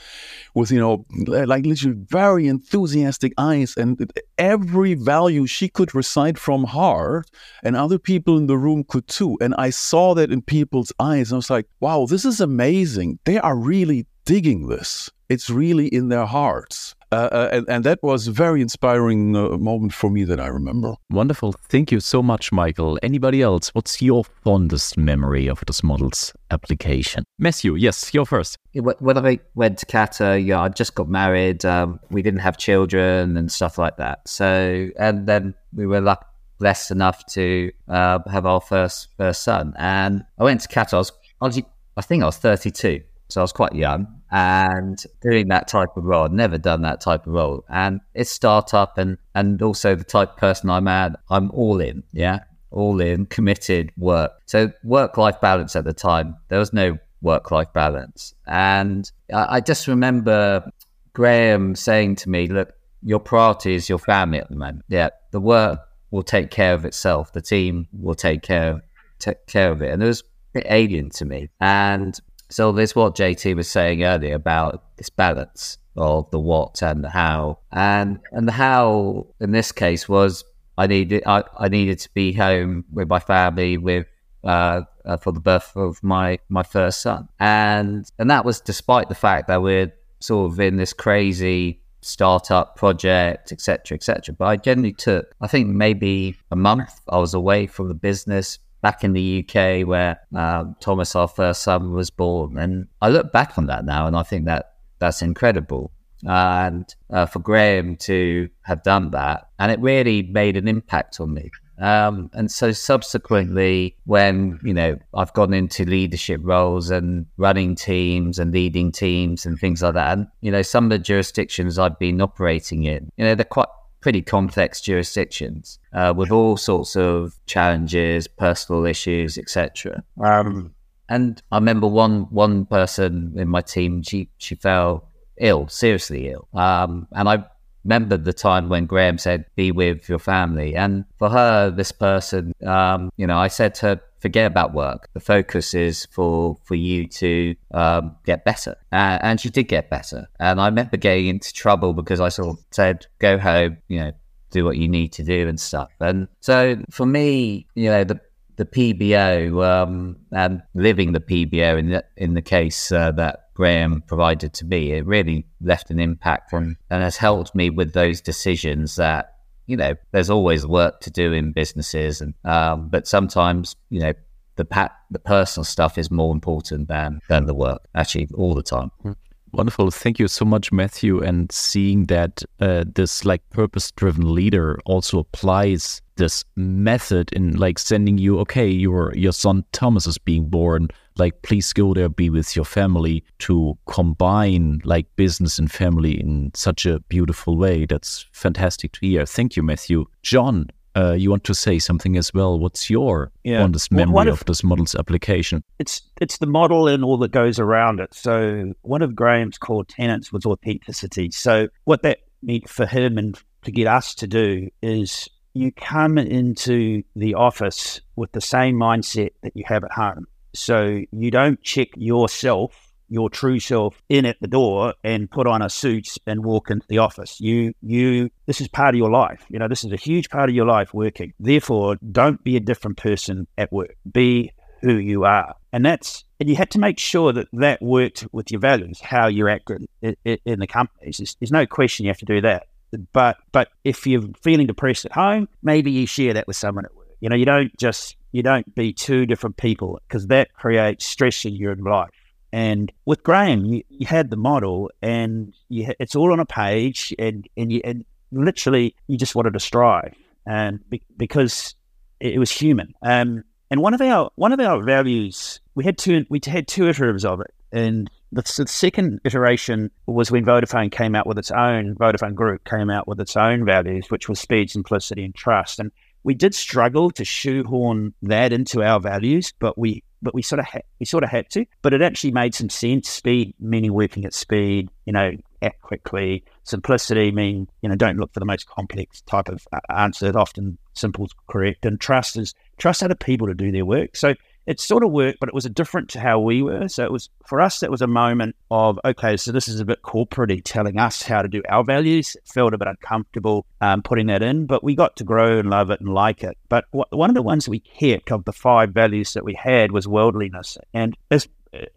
[0.53, 6.65] with, you know, like literally very enthusiastic eyes, and every value she could recite from
[6.65, 7.29] heart,
[7.63, 9.37] and other people in the room could too.
[9.39, 11.31] And I saw that in people's eyes.
[11.31, 13.19] I was like, wow, this is amazing.
[13.25, 15.09] They are really digging this.
[15.29, 16.95] It's really in their hearts.
[17.11, 20.47] Uh, uh, and, and, that was a very inspiring uh, moment for me that I
[20.47, 20.95] remember.
[21.09, 21.53] Wonderful.
[21.53, 22.99] Thank you so much, Michael.
[23.01, 23.69] Anybody else?
[23.69, 27.23] What's your fondest memory of this model's application?
[27.39, 28.57] Matthew, yes, you're first.
[28.73, 31.63] When I went to Qatar, yeah, I just got married.
[31.63, 34.27] Um, we didn't have children and stuff like that.
[34.27, 36.25] So, and then we were lucky
[36.59, 39.73] blessed enough to uh, have our first first son.
[39.77, 40.95] And I went to Qatar.
[40.95, 41.61] I was, I, was,
[41.95, 46.03] I think I was 32, so I was quite young and doing that type of
[46.03, 46.25] role.
[46.25, 47.63] I'd never done that type of role.
[47.69, 52.03] And it's startup and and also the type of person I'm at, I'm all in,
[52.13, 52.39] yeah.
[52.69, 54.31] All in, committed work.
[54.45, 58.33] So work life balance at the time, there was no work life balance.
[58.45, 60.69] And I, I just remember
[61.13, 64.85] Graham saying to me, look, your priority is your family at the moment.
[64.89, 65.09] Yeah.
[65.31, 65.79] The work
[66.11, 67.31] will take care of itself.
[67.33, 68.81] The team will take care
[69.19, 69.91] take care of it.
[69.91, 70.23] And it was a
[70.59, 71.49] bit alien to me.
[71.59, 77.03] And so there's what JT was saying earlier about this balance of the what and
[77.03, 80.43] the how, and and the how in this case was
[80.77, 84.05] I needed I, I needed to be home with my family with
[84.43, 89.09] uh, uh, for the birth of my my first son, and and that was despite
[89.09, 94.33] the fact that we're sort of in this crazy startup project, etc., etc.
[94.37, 98.59] But I generally took I think maybe a month I was away from the business
[98.81, 102.57] back in the UK where uh, Thomas, our first son, was born.
[102.57, 105.91] And I look back on that now and I think that that's incredible.
[106.23, 111.33] and uh, for Graham to have done that, and it really made an impact on
[111.33, 111.51] me.
[111.79, 118.39] Um, and so subsequently, when you know I've gone into leadership roles and running teams
[118.39, 121.99] and leading teams and things like that, and you know some of the jurisdictions I've
[121.99, 123.67] been operating in, you know they're quite
[124.01, 130.03] pretty complex jurisdictions uh, with all sorts of challenges, personal issues, etc.
[130.21, 130.73] Um,
[131.09, 136.47] and I remember one one person in my team she she fell ill, seriously ill,
[136.53, 137.45] um, and I
[137.83, 142.53] remember the time when Graham said, "Be with your family," and for her, this person,
[142.65, 145.09] um, you know, I said to her, forget about work.
[145.13, 149.89] The focus is for for you to um, get better, uh, and she did get
[149.89, 150.27] better.
[150.39, 154.11] And I remember getting into trouble because I sort of said, "Go home, you know,
[154.51, 158.19] do what you need to do and stuff." And so for me, you know, the
[158.57, 164.03] the PBO um, and living the PBO in the in the case uh, that Graham
[164.07, 168.21] provided to me, it really left an impact and, and has helped me with those
[168.21, 169.36] decisions that
[169.67, 174.13] you know, there's always work to do in businesses, and um, but sometimes you know
[174.55, 177.87] the pat the personal stuff is more important than than the work.
[177.93, 178.91] Actually, all the time.
[179.01, 179.11] Hmm.
[179.53, 179.91] Wonderful.
[179.91, 181.23] Thank you so much, Matthew.
[181.23, 187.79] And seeing that uh, this like purpose driven leader also applies this method in like
[187.79, 190.89] sending you, okay, your your son Thomas is being born.
[191.17, 196.51] Like, please go there, be with your family to combine like business and family in
[196.53, 197.85] such a beautiful way.
[197.85, 199.25] That's fantastic to hear.
[199.25, 200.05] Thank you, Matthew.
[200.21, 202.57] John, uh, you want to say something as well.
[202.59, 203.61] What's your yeah.
[203.61, 205.63] fondest memory of, of this model's application?
[205.77, 208.13] It's it's the model and all that goes around it.
[208.13, 211.29] So one of Graham's core tenets was authenticity.
[211.31, 216.17] So what that meant for him and to get us to do is you come
[216.17, 220.25] into the office with the same mindset that you have at home.
[220.59, 225.61] So you don't check yourself your true self in at the door and put on
[225.61, 227.39] a suit and walk into the office.
[227.39, 229.45] You, you, this is part of your life.
[229.49, 231.33] You know, this is a huge part of your life working.
[231.39, 233.95] Therefore, don't be a different person at work.
[234.11, 234.51] Be
[234.81, 235.55] who you are.
[235.73, 239.27] and that's and you had to make sure that that worked with your values, how
[239.27, 241.17] you act in, in, the companies.
[241.17, 242.67] There's, there's no question you have to do that.
[243.11, 246.95] But but if you're feeling depressed at home, maybe you share that with someone at
[246.95, 247.06] work.
[247.19, 251.45] You know, you don't just you don't be two different people because that creates stress
[251.45, 252.09] in your life.
[252.53, 257.13] And with Graham, you, you had the model, and you, it's all on a page,
[257.19, 260.15] and and you and literally you just wanted to strive,
[260.45, 261.75] and be, because
[262.19, 262.93] it, it was human.
[263.01, 266.87] Um, and one of our one of our values, we had two we had two
[266.87, 271.51] iterations of it, and the, the, second iteration was when Vodafone came out with its
[271.51, 275.79] own Vodafone Group came out with its own values, which was speed, simplicity, and trust.
[275.79, 275.91] And
[276.27, 280.65] we did struggle to shoehorn that into our values, but we but we sort of
[280.65, 281.65] ha- we sort of had to.
[281.81, 283.07] But it actually made some sense.
[283.09, 286.43] Speed meaning working at speed, you know, act quickly.
[286.65, 290.37] Simplicity mean you know don't look for the most complex type of uh, answer.
[290.37, 294.17] Often simple is correct, and trust is trust other people to do their work.
[294.17, 294.35] So
[294.67, 296.89] it sort of worked, but it was a different to how we were.
[296.89, 299.85] So it was for us, that was a moment of okay, so this is a
[299.85, 302.35] bit corporate telling us how to do our values.
[302.35, 305.69] It felt a bit uncomfortable um, putting that in, but we got to grow and
[305.69, 306.57] love it and like it.
[306.67, 310.07] But one of the ones we kept of the five values that we had was
[310.07, 311.47] worldliness, and as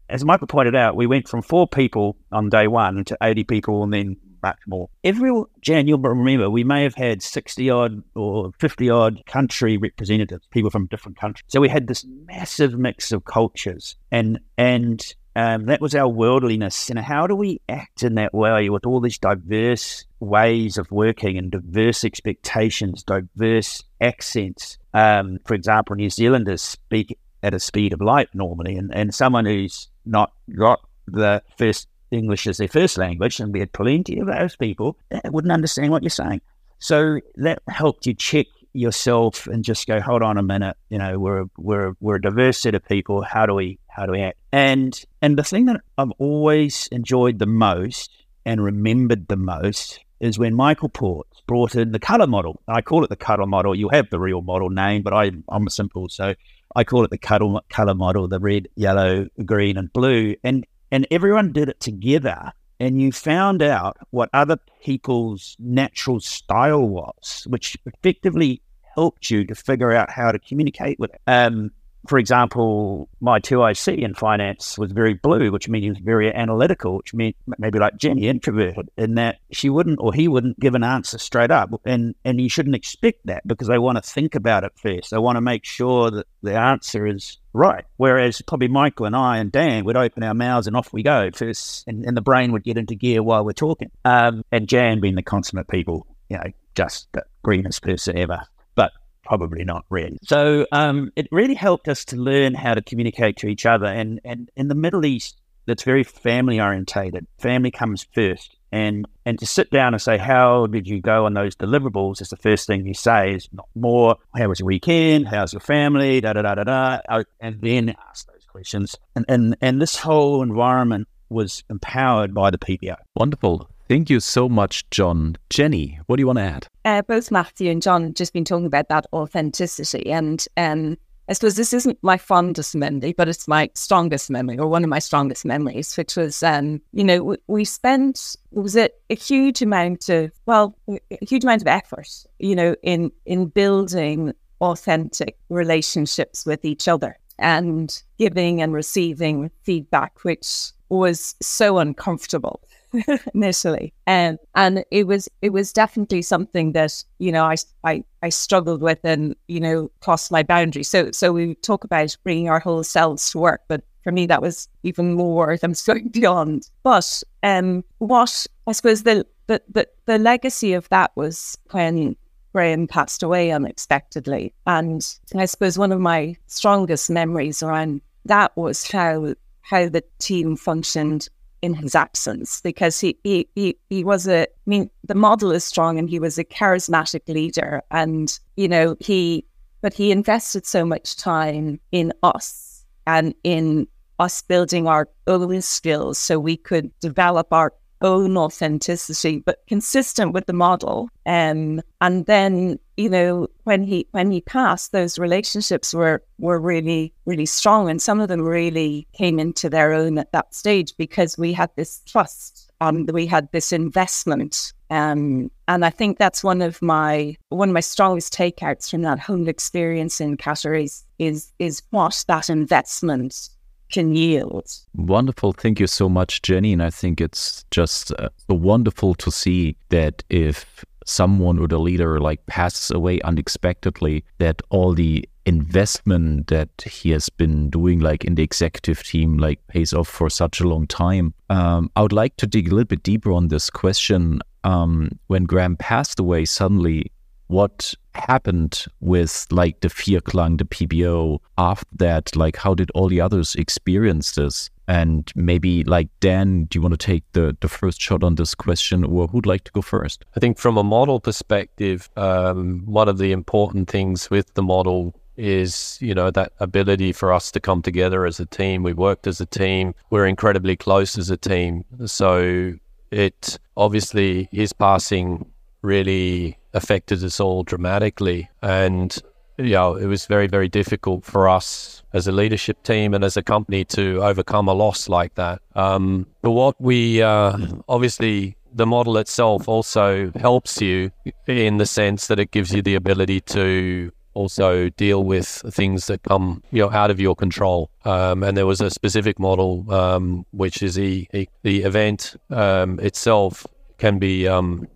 [0.09, 3.83] as Michael pointed out, we went from four people on day one to 80 people
[3.83, 4.89] and then much more.
[5.05, 5.31] Every
[5.61, 10.71] Jan, you'll remember we may have had sixty odd or fifty odd country representatives, people
[10.71, 11.45] from different countries.
[11.49, 16.91] So we had this massive mix of cultures, and and um, that was our worldliness.
[16.91, 21.39] And how do we act in that way with all these diverse ways of working
[21.39, 24.79] and diverse expectations, diverse accents?
[24.93, 29.47] Um, for example, New Zealanders speak at a speed of light normally, and, and someone
[29.47, 34.27] who's not got the first English as their first language, and we had plenty of
[34.27, 36.41] those people that wouldn't understand what you're saying.
[36.79, 41.19] So that helped you check yourself and just go, hold on a minute, you know,
[41.19, 43.23] we're we're we're a diverse set of people.
[43.23, 44.39] How do we how do we act?
[44.53, 48.11] And and the thing that I've always enjoyed the most
[48.47, 52.61] and remembered the most is when Michael Portz brought in the color model.
[52.69, 53.75] I call it the color model.
[53.75, 56.35] You have the real model name, but I I'm simple, so
[56.77, 60.37] I call it the color color model, the red, yellow, green, and blue.
[60.45, 66.89] And and everyone did it together and you found out what other people's natural style
[66.89, 68.63] was, which effectively
[68.95, 71.21] helped you to figure out how to communicate with it.
[71.27, 71.71] Um,
[72.09, 77.37] for example, my 2IC in finance was very blue, which means very analytical, which meant
[77.59, 81.51] maybe like Jenny, introverted, in that she wouldn't or he wouldn't give an answer straight
[81.51, 81.71] up.
[81.85, 85.11] And and you shouldn't expect that because they want to think about it first.
[85.11, 87.85] They want to make sure that the answer is right.
[87.97, 91.31] Whereas probably Michael and I and Dan would open our mouths and off we go
[91.33, 93.91] first, and, and the brain would get into gear while we're talking.
[94.05, 98.93] Um, and Jan being the consummate people, you know, just the greenest person ever but
[99.23, 100.17] probably not red.
[100.23, 103.87] So um, it really helped us to learn how to communicate to each other.
[103.87, 107.27] And, and in the Middle East, that's very family orientated.
[107.39, 108.57] Family comes first.
[108.73, 112.21] And and to sit down and say, How did you go on those deliverables?
[112.23, 115.27] Is the first thing you say is not more, how was your weekend?
[115.27, 116.21] How's your family?
[116.21, 117.23] Da da da da da.
[117.41, 118.97] And then ask those questions.
[119.17, 122.97] And and and this whole environment was empowered by the PBO.
[123.17, 123.69] Wonderful.
[123.89, 125.37] Thank you so much, John.
[125.49, 126.67] Jenny, what do you want to add?
[126.85, 130.97] Uh, both Matthew and John just been talking about that authenticity, and um,
[131.31, 134.91] I suppose this isn't my fondest memory, but it's my strongest memory, or one of
[134.91, 139.63] my strongest memories, which was, um, you know, we, we spent was it a huge
[139.63, 142.09] amount of well, a huge amount of effort,
[142.41, 150.25] you know, in in building authentic relationships with each other and giving and receiving feedback,
[150.25, 152.61] which was so uncomfortable
[153.35, 153.93] initially.
[154.07, 158.83] Um, and it was it was definitely something that you know I, I I struggled
[158.83, 160.89] with and you know crossed my boundaries.
[160.89, 164.43] So so we talk about bringing our whole selves to work, but for me that
[164.43, 166.69] was even more than going beyond.
[166.83, 172.17] But um, what I suppose the the the, the legacy of that was when
[172.53, 178.91] Graham passed away unexpectedly, and I suppose one of my strongest memories around that was
[178.91, 181.29] how how the team functioned
[181.63, 185.65] in his absence because he, he, he, he was a, I mean, the model is
[185.65, 187.83] strong and he was a charismatic leader.
[187.91, 189.45] And, you know, he,
[189.81, 193.87] but he invested so much time in us and in
[194.19, 197.73] us building our own skills so we could develop our
[198.03, 201.09] own authenticity, but consistent with the model.
[201.27, 207.13] Um, and then, you know, when he when he passed, those relationships were were really
[207.25, 211.39] really strong, and some of them really came into their own at that stage because
[211.39, 214.73] we had this trust, and we had this investment.
[214.91, 219.21] Um, and I think that's one of my one of my strongest takeouts from that
[219.21, 223.51] whole experience in Qatar is is is what that investment
[223.91, 224.71] can yield.
[224.95, 225.53] Wonderful.
[225.53, 226.73] Thank you so much, Jenny.
[226.73, 232.21] And I think it's just uh, wonderful to see that if someone or the leader
[232.21, 238.35] like passes away unexpectedly, that all the investment that he has been doing like in
[238.35, 242.37] the executive team like pays off for such a long time um, i would like
[242.37, 247.11] to dig a little bit deeper on this question um, when graham passed away suddenly
[247.51, 252.35] what happened with like the fear Vierklang, the PBO after that?
[252.37, 254.71] Like, how did all the others experience this?
[254.87, 258.55] And maybe like Dan, do you want to take the, the first shot on this
[258.55, 260.25] question or who'd like to go first?
[260.37, 265.15] I think from a model perspective, um, one of the important things with the model
[265.37, 269.27] is you know that ability for us to come together as a team we worked
[269.27, 272.75] as a team we're incredibly close as a team so
[273.11, 275.47] it obviously his passing
[275.81, 278.49] really affected us all dramatically.
[278.63, 279.17] And,
[279.59, 283.37] you know, it was very, very difficult for us as a leadership team and as
[283.37, 285.61] a company to overcome a loss like that.
[285.75, 287.57] Um, but what we uh,
[287.89, 291.11] obviously, the model itself also helps you
[291.47, 296.23] in the sense that it gives you the ability to also deal with things that
[296.23, 297.91] come you know out of your control.
[298.05, 301.29] Um, and there was a specific model um, which is the
[301.63, 303.67] the event um, itself
[303.99, 304.87] can be um,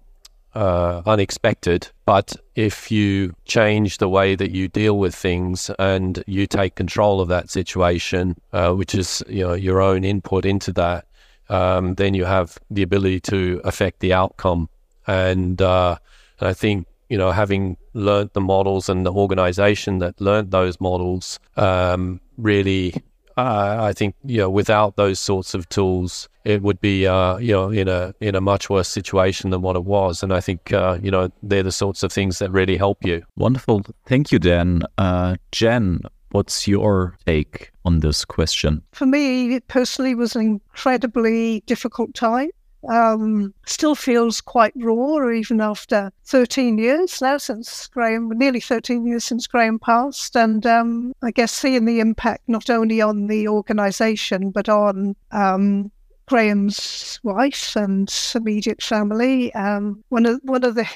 [0.54, 1.88] uh, unexpected.
[2.04, 7.20] But if you change the way that you deal with things and you take control
[7.20, 11.06] of that situation, uh, which is you know your own input into that,
[11.48, 14.68] um, then you have the ability to affect the outcome.
[15.06, 15.96] And, uh,
[16.40, 21.38] I think you know having learned the models and the organization that learned those models
[21.56, 22.94] um, really
[23.36, 27.52] uh, I think you know without those sorts of tools, it would be uh, you
[27.52, 30.22] know in a in a much worse situation than what it was.
[30.22, 33.22] And I think uh, you know they're the sorts of things that really help you.
[33.36, 34.82] Wonderful, thank you, Dan.
[34.98, 38.82] Uh, Jen, what's your take on this question?
[38.92, 42.50] For me, it personally was an incredibly difficult time
[42.88, 49.24] um, still feels quite raw, even after 13 years now since Graham, nearly 13 years
[49.24, 50.36] since Graham passed.
[50.36, 55.90] And um, I guess seeing the impact not only on the organisation, but on um,
[56.26, 59.54] Graham's wife and immediate family.
[59.54, 60.88] Um, one of one of the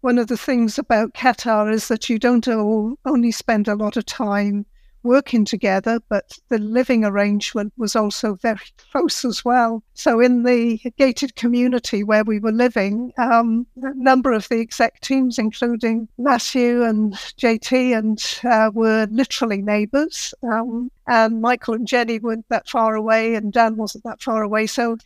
[0.00, 3.96] one of the things about Qatar is that you don't all, only spend a lot
[3.96, 4.66] of time
[5.04, 8.58] working together, but the living arrangement was also very
[8.90, 9.82] close as well.
[9.94, 15.00] So, in the gated community where we were living, um, a number of the exec
[15.00, 20.34] teams, including Matthew and JT, and uh, were literally neighbours.
[20.42, 24.66] Um, and Michael and Jenny weren't that far away, and Dan wasn't that far away.
[24.66, 24.96] So,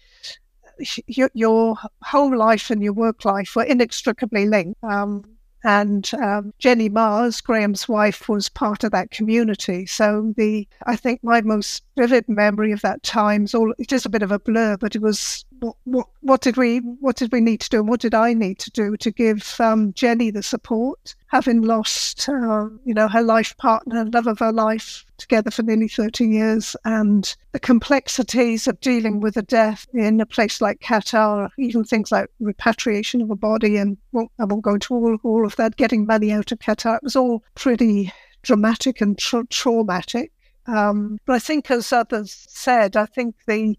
[1.07, 4.83] your, home life and your work life were inextricably linked.
[4.85, 5.25] Um,
[5.65, 9.87] and um, Jenny Mars, Graham's wife, was part of that community.
[9.87, 14.07] So the I think my most vivid memory of that time is all it is
[14.07, 15.45] a bit of a blur, but it was
[15.85, 18.59] what, what, did we what did we need to do and what did I need
[18.61, 23.57] to do to give um, Jenny the support, having lost uh, you know her life
[23.57, 29.21] partner, love of her life, together for nearly 30 years, and the complexities of dealing
[29.21, 33.77] with a death in a place like Qatar, even things like repatriation of a body,
[33.77, 36.97] and well, I won't go into all, all of that, getting money out of Qatar,
[36.97, 40.33] it was all pretty dramatic and tra- traumatic.
[40.67, 43.75] Um, but I think, as others said, I think the,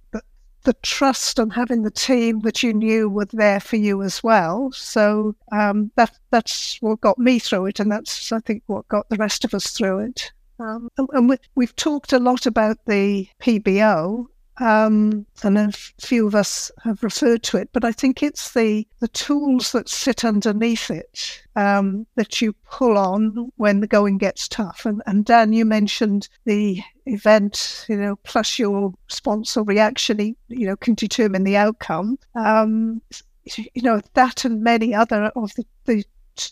[0.70, 4.72] the trust and having the team that you knew were there for you as well.
[4.72, 9.09] So um, that that's what got me through it, and that's I think what got
[9.09, 10.32] the rest of us through it.
[10.59, 14.28] Um, and, and we, have talked a lot about the PBO,
[14.60, 18.86] um, and a few of us have referred to it, but I think it's the,
[18.99, 24.47] the tools that sit underneath it um, that you pull on when the going gets
[24.47, 24.86] tough.
[24.86, 30.76] And, and Dan, you mentioned the event, you know, plus your sponsor reaction, you know,
[30.76, 32.20] can determine the outcome.
[32.36, 33.01] Um,
[33.55, 36.03] you know, that and many other of the, the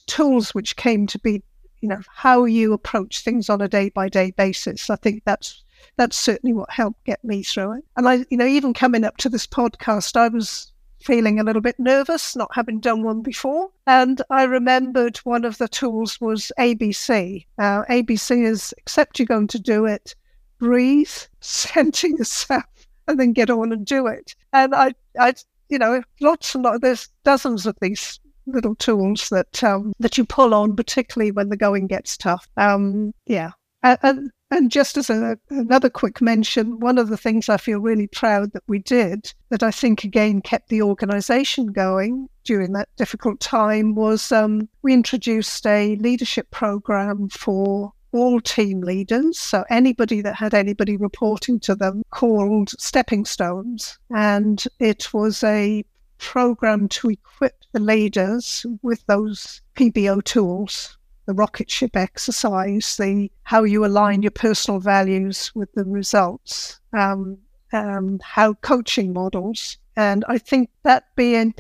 [0.08, 1.44] tools which came to be
[1.82, 4.90] you know how you approach things on a day by day basis.
[4.90, 5.64] I think that's
[5.96, 7.86] that's certainly what helped get me through it.
[7.96, 10.72] And I, you know, even coming up to this podcast, I was
[11.02, 13.70] feeling a little bit nervous, not having done one before.
[13.86, 17.46] And I remembered one of the tools was ABC.
[17.58, 20.16] Uh, ABC is accept you're going to do it,
[20.60, 22.66] breathe, center yourself,
[23.08, 24.36] and then get on and do it.
[24.54, 25.34] And I, I,
[25.70, 26.80] you know, lots and lots.
[26.82, 31.58] There's dozens of these little tools that um, that you pull on, particularly when the
[31.58, 32.48] going gets tough.
[32.58, 33.52] Um, yeah,
[33.84, 34.32] and, and
[34.68, 38.64] just as a, another quick mention, one of the things I feel really proud that
[38.68, 44.32] we did, that I think again kept the organisation going during that difficult time, was
[44.32, 49.38] um, we introduced a leadership program for all team leaders.
[49.38, 54.00] So anybody that had anybody reporting to them called stepping stones.
[54.10, 55.84] And it was a
[56.18, 60.97] program to equip the leaders with those PBO tools,
[61.28, 67.38] the rocket ship exercise, the how you align your personal values with the results, um,
[67.74, 69.78] um, how coaching models.
[69.96, 71.54] And I think that being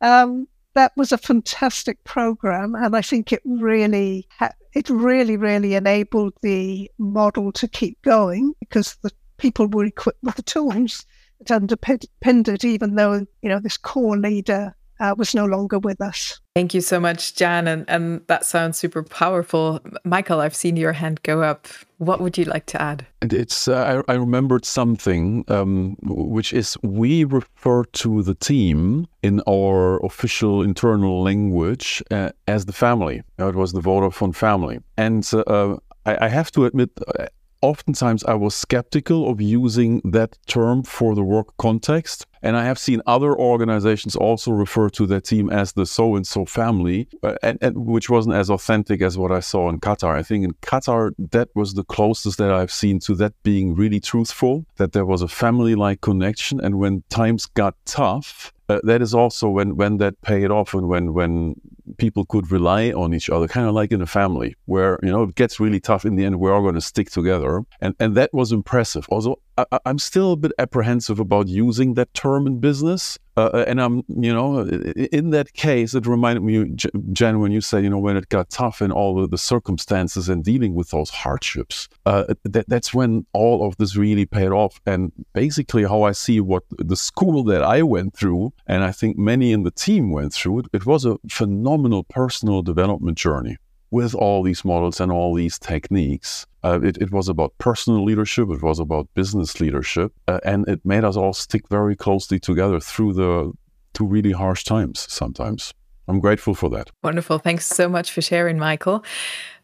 [0.00, 5.74] um, that was a fantastic program, and I think it really, ha- it really, really
[5.74, 11.06] enabled the model to keep going because the people were equipped with the tools
[11.38, 16.00] that underpinned it, even though you know this core leader uh, was no longer with
[16.00, 16.40] us.
[16.54, 17.68] Thank you so much, Jan.
[17.68, 19.80] And, and that sounds super powerful.
[20.04, 21.66] Michael, I've seen your hand go up.
[21.98, 23.06] What would you like to add?
[23.20, 29.06] And it's uh, I, I, remembered something, um, which is we refer to the team
[29.22, 33.22] in our official internal language uh, as the family.
[33.38, 37.26] it was the Vodafone family, and uh, I, I, have to admit, uh,
[37.62, 42.26] oftentimes I was skeptical of using that term for the work context.
[42.46, 46.24] And I have seen other organizations also refer to their team as the so and
[46.24, 50.14] so family, uh, and, and, which wasn't as authentic as what I saw in Qatar.
[50.14, 53.98] I think in Qatar, that was the closest that I've seen to that being really
[53.98, 56.60] truthful, that there was a family like connection.
[56.60, 60.88] And when times got tough, uh, that is also when when that paid off and
[60.88, 61.54] when when
[61.98, 65.24] people could rely on each other, kind of like in a family, where you know
[65.24, 66.04] it gets really tough.
[66.04, 69.06] In the end, we're all going to stick together, and and that was impressive.
[69.08, 73.64] Also, I, I'm still a bit apprehensive about using that term in business uh, uh,
[73.66, 76.74] and I'm, you know, in that case, it reminded me,
[77.12, 80.28] Jen, when you said, you know, when it got tough and all of the circumstances
[80.28, 84.80] and dealing with those hardships, uh, that, that's when all of this really paid off.
[84.86, 89.18] And basically, how I see what the school that I went through, and I think
[89.18, 93.58] many in the team went through, it, it was a phenomenal personal development journey
[93.96, 96.46] with all these models and all these techniques.
[96.62, 100.80] Uh, it, it, was about personal leadership, it was about business leadership, uh, and it
[100.84, 103.50] made us all stick very closely together through the
[103.94, 105.72] two really harsh times sometimes.
[106.08, 106.90] I'm grateful for that.
[107.02, 107.38] Wonderful.
[107.38, 109.02] Thanks so much for sharing, Michael.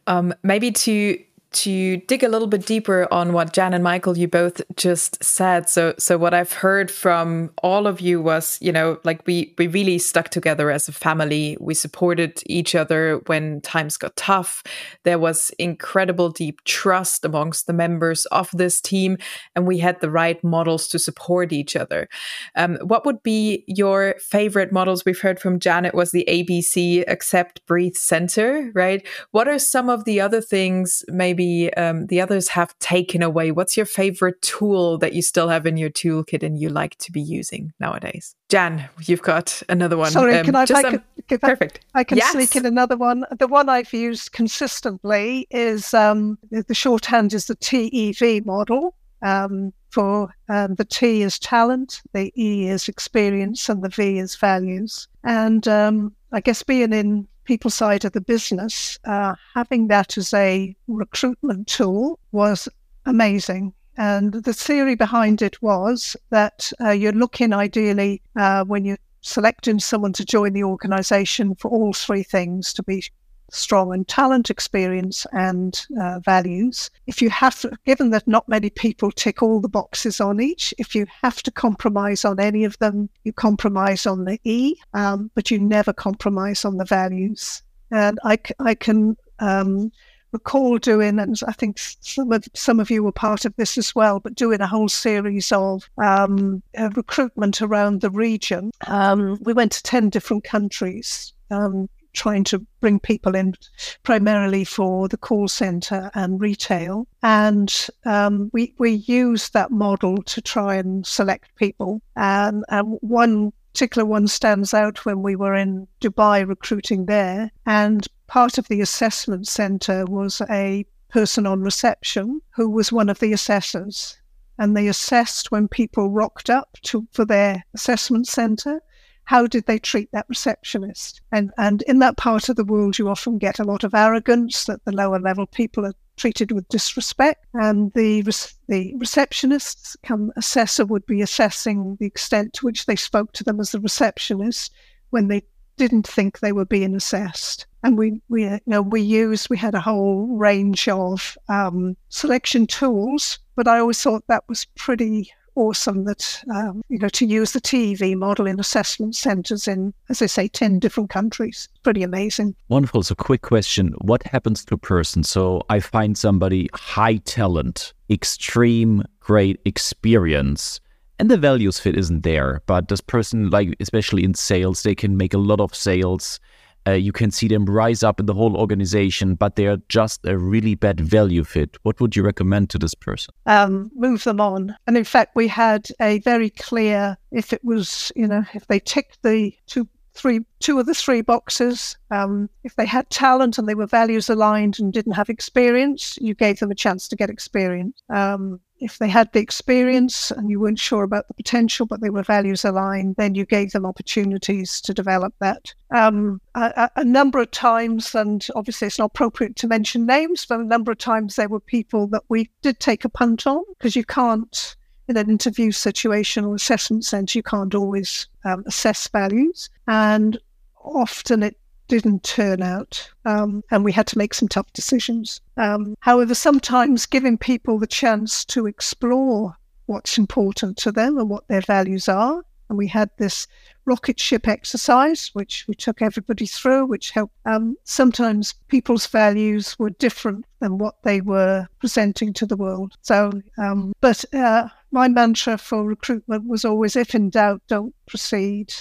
[0.07, 1.19] Um, maybe to
[1.53, 5.69] to dig a little bit deeper on what Jan and Michael you both just said.
[5.69, 9.67] So so what I've heard from all of you was, you know, like we we
[9.67, 11.57] really stuck together as a family.
[11.61, 14.63] We supported each other when times got tough.
[15.05, 19.19] There was incredible deep trust amongst the members of this team
[19.55, 22.09] and we had the right models to support each other.
[22.57, 25.05] Um, what would be your favorite models?
[25.05, 29.07] We've heard from Janet was the ABC Accept Breathe Center, right?
[29.31, 33.51] What are some of the other things maybe maybe um, the others have taken away?
[33.51, 37.13] What's your favorite tool that you still have in your toolkit and you like to
[37.13, 38.35] be using nowadays?
[38.49, 40.11] Jan, you've got another one.
[40.11, 40.83] Sorry, um, can I, I
[41.29, 41.81] can, perfect?
[41.95, 42.33] I can yes.
[42.33, 43.25] sneak in another one.
[43.39, 48.95] The one I've used consistently is um, the shorthand is the TEV model.
[49.23, 54.35] Um, for um, the T is talent, the E is experience, and the V is
[54.37, 55.07] values.
[55.23, 60.33] And um, I guess being in people side of the business, uh, having that as
[60.35, 62.69] a recruitment tool was
[63.07, 63.73] amazing.
[63.97, 69.79] And the theory behind it was that uh, you're looking ideally uh, when you're selecting
[69.79, 73.05] someone to join the organization for all three things to be
[73.53, 76.91] strong and talent, experience, and uh, values.
[77.07, 80.75] If you have to, given that not many people tick all the boxes on each,
[80.79, 85.31] if you have to compromise on any of them, you compromise on the E, um,
[85.35, 87.63] but you never compromise on the values.
[87.91, 89.93] And I, I can um,
[90.33, 93.95] recall doing, and I think some of some of you were part of this as
[93.95, 98.71] well, but doing a whole series of um, uh, recruitment around the region.
[98.87, 101.35] Um, we went to ten different countries.
[101.51, 103.55] Um, trying to bring people in
[104.03, 107.07] primarily for the call center and retail.
[107.23, 112.03] And um, we, we use that model to try and select people.
[112.17, 117.51] And, and one particular one stands out when we were in Dubai recruiting there.
[117.65, 123.19] And part of the assessment center was a person on reception who was one of
[123.19, 124.19] the assessors.
[124.59, 128.83] And they assessed when people rocked up to, for their assessment center
[129.25, 131.21] how did they treat that receptionist?
[131.31, 134.65] And and in that part of the world, you often get a lot of arrogance
[134.65, 138.23] that the lower level people are treated with disrespect, and the
[138.69, 143.61] the receptionists, come assessor, would be assessing the extent to which they spoke to them
[143.61, 144.73] as a receptionist
[145.11, 145.43] when they
[145.77, 147.67] didn't think they were being assessed.
[147.83, 152.67] And we, we you know, we used, we had a whole range of um, selection
[152.67, 157.53] tools, but I always thought that was pretty awesome that, um, you know, to use
[157.53, 161.69] the TEV model in assessment centres in, as I say, 10 different countries.
[161.83, 162.55] Pretty amazing.
[162.69, 163.03] Wonderful.
[163.03, 165.23] So, quick question What happens to a person?
[165.23, 170.81] So, I find somebody high talent, extreme great experience
[171.19, 175.17] and the values fit isn't there but this person like especially in sales they can
[175.17, 176.41] make a lot of sales
[176.87, 180.25] uh, you can see them rise up in the whole organization, but they are just
[180.25, 181.77] a really bad value fit.
[181.83, 183.35] What would you recommend to this person?
[183.47, 184.77] Um, move them on.
[184.87, 188.81] And in fact, we had a very clear if it was, you know, if they
[188.81, 193.67] ticked the two three two of the three boxes um, if they had talent and
[193.67, 197.31] they were values aligned and didn't have experience you gave them a chance to get
[197.31, 202.01] experience um, if they had the experience and you weren't sure about the potential, but
[202.01, 205.73] they were values aligned, then you gave them opportunities to develop that.
[205.95, 210.59] Um, a, a, number of times, and obviously it's not appropriate to mention names, but
[210.59, 213.95] a number of times there were people that we did take a punt on because
[213.95, 214.75] you can't,
[215.07, 219.71] in an interview situation or assessment sense, you can't always um, assess values.
[219.87, 220.39] And
[220.85, 221.57] often it
[221.93, 225.43] didn't turn out, um, and we had to make some tough decisions.
[225.59, 231.47] Um, however, sometimes giving people the chance to explore what's important to them and what
[231.49, 232.43] their values are.
[232.71, 233.47] And we had this
[233.85, 237.35] rocket ship exercise, which we took everybody through, which helped.
[237.45, 242.95] Um, sometimes people's values were different than what they were presenting to the world.
[243.03, 248.73] So, um, but uh, my mantra for recruitment was always if in doubt, don't proceed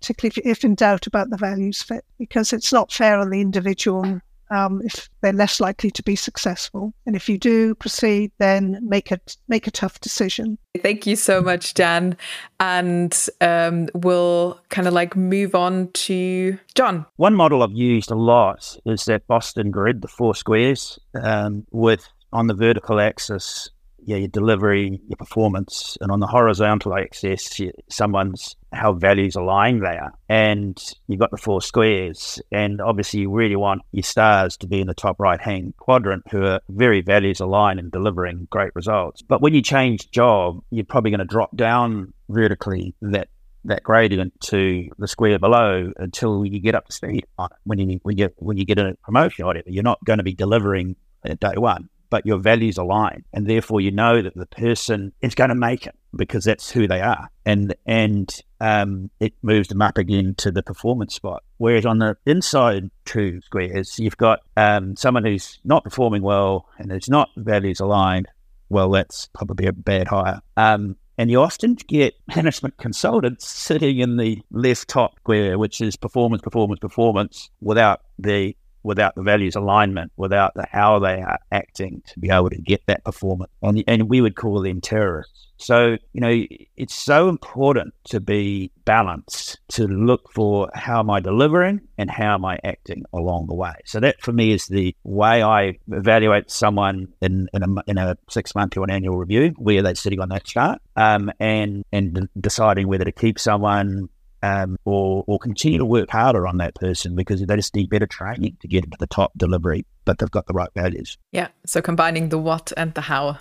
[0.00, 3.40] particularly if, if in doubt about the values fit, because it's not fair on the
[3.40, 4.20] individual
[4.50, 6.92] um, if they're less likely to be successful.
[7.04, 10.58] And if you do proceed, then make a make a tough decision.
[10.78, 12.16] Thank you so much, Jan.
[12.60, 17.06] And um, we'll kind of like move on to John.
[17.16, 22.08] One model I've used a lot is that Boston grid, the four squares, um, with
[22.32, 23.70] on the vertical axis
[24.04, 30.12] yeah, your delivery, your performance, and on the horizontal axis, someone's how values align there.
[30.28, 34.80] And you've got the four squares, and obviously you really want your stars to be
[34.80, 39.22] in the top right hand quadrant, who are very values aligned and delivering great results.
[39.22, 43.28] But when you change job, you're probably going to drop down vertically that
[43.64, 47.58] that gradient to the square below until you get up to speed on it.
[47.64, 50.24] When you when you when you get a promotion or whatever, you're not going to
[50.24, 50.94] be delivering
[51.24, 55.34] at day one but your values align, and therefore you know that the person is
[55.34, 59.82] going to make it because that's who they are, and and um, it moves them
[59.82, 61.42] up again to the performance spot.
[61.58, 66.92] Whereas on the inside two squares, you've got um, someone who's not performing well and
[66.92, 68.28] is not values aligned.
[68.68, 70.40] Well, that's probably a bad hire.
[70.56, 75.96] Um, and you often get management consultants sitting in the left top square, which is
[75.96, 82.02] performance, performance, performance, without the without the values alignment, without the how they are acting
[82.06, 83.50] to be able to get that performance.
[83.60, 85.42] And, and we would call them terrorists.
[85.58, 86.44] So, you know,
[86.76, 92.34] it's so important to be balanced, to look for how am I delivering and how
[92.34, 93.72] am I acting along the way.
[93.86, 98.16] So that for me is the way I evaluate someone in, in a, in a
[98.28, 102.28] six month or an annual review, where they're sitting on that chart um, and, and
[102.38, 104.08] deciding whether to keep someone,
[104.46, 108.06] um, or, or continue to work harder on that person because they just need better
[108.06, 111.18] training to get into the top delivery, but they've got the right values.
[111.32, 111.48] Yeah.
[111.64, 113.38] So combining the what and the how.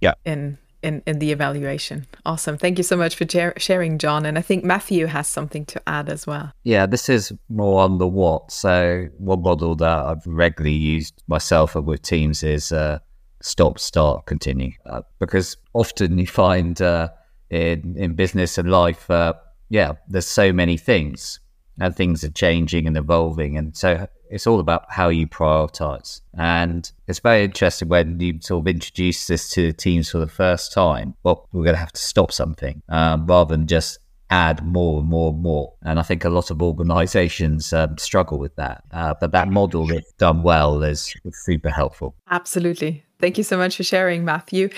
[0.00, 0.14] Yeah.
[0.24, 2.06] In in in the evaluation.
[2.26, 2.58] Awesome.
[2.58, 3.26] Thank you so much for
[3.56, 4.26] sharing, John.
[4.26, 6.52] And I think Matthew has something to add as well.
[6.62, 8.52] Yeah, this is more on the what.
[8.52, 12.98] So one model that I've regularly used myself and with teams is uh,
[13.40, 16.80] stop, start, continue, uh, because often you find.
[16.80, 17.08] Uh,
[17.50, 19.32] in, in business and life, uh,
[19.68, 21.40] yeah, there's so many things
[21.80, 23.56] and things are changing and evolving.
[23.56, 26.20] And so it's all about how you prioritize.
[26.36, 30.28] And it's very interesting when you sort of introduce this to the teams for the
[30.28, 31.14] first time.
[31.22, 33.98] Well, we're going to have to stop something um, rather than just
[34.30, 35.74] add more and more and more.
[35.82, 38.84] And I think a lot of organizations um, struggle with that.
[38.90, 42.14] Uh, but that model, if done well, is super helpful.
[42.30, 43.04] Absolutely.
[43.20, 44.70] Thank you so much for sharing, Matthew.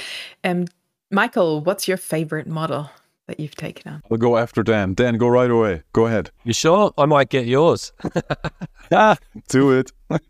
[0.45, 0.67] Um,
[1.11, 2.91] Michael, what's your favorite model?
[3.27, 4.03] That you've taken on?
[4.11, 4.95] I'll go after Dan.
[4.95, 5.83] Dan, go right away.
[5.93, 6.31] Go ahead.
[6.45, 6.93] You sure?
[6.99, 7.93] I might get yours.
[8.93, 9.17] ah,
[9.49, 9.93] do it.
[10.11, 10.21] All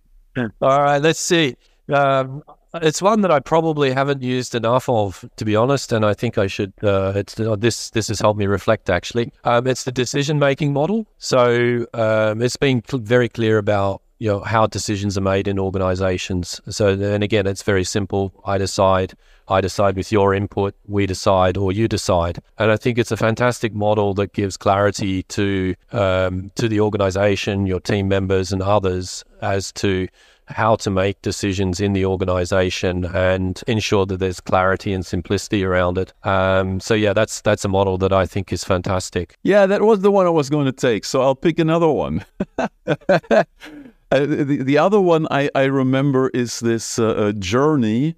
[0.60, 1.56] right, let's see.
[1.88, 2.42] Um,
[2.82, 6.36] it's one that I probably haven't used enough of, to be honest, and I think
[6.36, 6.72] I should.
[6.82, 7.90] Uh, it's uh, this.
[7.90, 8.90] This has helped me reflect.
[8.90, 11.06] Actually, um, it's the decision making model.
[11.18, 15.58] So um, it's been cl- very clear about you know how decisions are made in
[15.58, 16.60] organizations.
[16.68, 18.32] So and again, it's very simple.
[18.44, 19.14] I decide.
[19.48, 22.40] I decide with your input, we decide, or you decide.
[22.58, 27.66] And I think it's a fantastic model that gives clarity to um, to the organization,
[27.66, 30.08] your team members, and others as to
[30.48, 35.98] how to make decisions in the organization and ensure that there's clarity and simplicity around
[35.98, 36.12] it.
[36.24, 39.36] Um, so yeah, that's that's a model that I think is fantastic.
[39.42, 41.04] Yeah, that was the one I was going to take.
[41.04, 42.24] So I'll pick another one.
[42.58, 43.44] uh,
[44.10, 48.16] the, the other one I, I remember is this uh, journey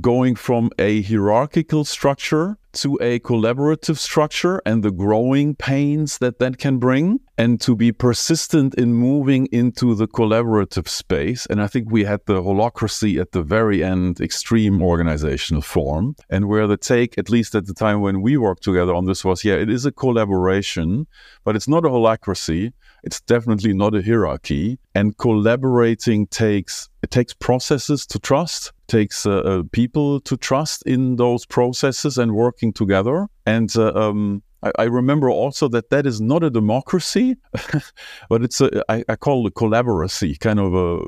[0.00, 6.58] going from a hierarchical structure to a collaborative structure and the growing pains that that
[6.58, 11.46] can bring and to be persistent in moving into the collaborative space.
[11.46, 16.04] And i think we had the holacracy at the very end extreme organizational form.
[16.28, 19.24] And where the take at least at the time when we worked together on this
[19.24, 21.06] was yeah it is a collaboration
[21.44, 22.62] but it's not a holacracy.
[23.02, 24.78] It's definitely not a hierarchy.
[24.94, 31.16] And collaborating takes it takes processes to trust takes uh, uh, people to trust in
[31.16, 33.28] those processes and working together.
[33.46, 37.36] And uh, um, I, I, remember also that that is not a democracy,
[38.28, 41.00] but it's a I, I call it a collaboracy, kind of a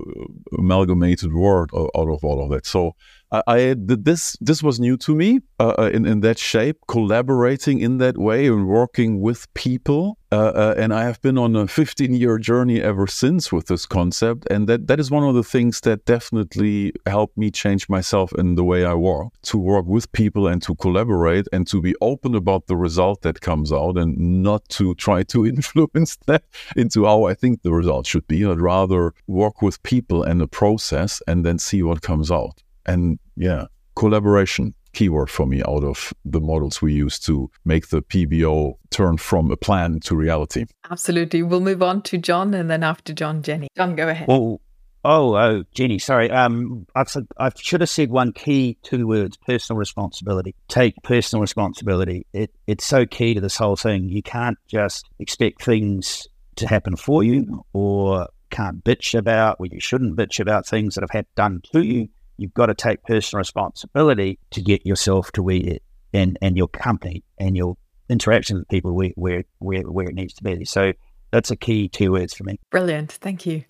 [0.59, 2.66] amalgamated word out of all of that.
[2.66, 2.94] So
[3.33, 7.97] I, this this was new to me uh, uh, in in that shape, collaborating in
[7.97, 10.18] that way and working with people.
[10.30, 13.87] Uh, uh, and I have been on a 15 year journey ever since with this
[13.87, 18.33] concept, and that that is one of the things that definitely helped me change myself
[18.37, 19.28] in the way I work.
[19.45, 23.41] To work with people and to collaborate and to be open about the result that
[23.41, 26.45] comes out, and not to try to influence that
[26.76, 30.49] into how I think the result should be, I'd rather work with people and the
[30.49, 36.12] process, and then see what comes out and yeah, collaboration keyword for me out of
[36.24, 40.66] the models we use to make the PBO turn from a plan to reality.
[40.91, 41.43] Absolutely.
[41.43, 43.68] We'll move on to John and then after John, Jenny.
[43.76, 44.28] John, go ahead.
[44.28, 44.61] Well,
[45.05, 46.30] oh, oh, Jenny, sorry.
[46.30, 47.05] Um, I,
[47.39, 50.55] I should have said one key two words: personal responsibility.
[50.68, 52.26] Take personal responsibility.
[52.33, 54.09] It, it's so key to this whole thing.
[54.09, 56.26] You can't just expect things
[56.57, 61.03] to happen for you, or can't bitch about, or you shouldn't bitch about things that
[61.03, 65.43] have had done to you you've got to take personal responsibility to get yourself to
[65.43, 65.78] where
[66.12, 67.76] and and your company and your
[68.09, 70.64] interaction with people where where where, where it needs to be.
[70.64, 70.93] So
[71.30, 72.59] that's a key two words for me.
[72.70, 73.64] Brilliant, thank you.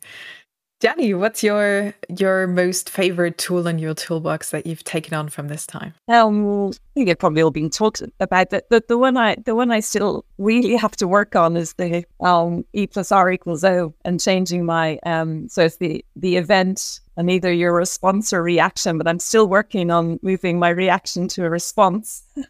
[0.83, 5.47] Danny, what's your your most favorite tool in your toolbox that you've taken on from
[5.47, 5.95] this time?
[6.09, 8.51] Um, I think they've probably all been talked about.
[8.51, 11.75] The, the, the one I the one I still really have to work on is
[11.75, 15.49] the um, E plus R equals O and changing my um.
[15.49, 18.99] So it's the the event and either your response or reaction.
[18.99, 22.23] But I'm still working on moving my reaction to a response.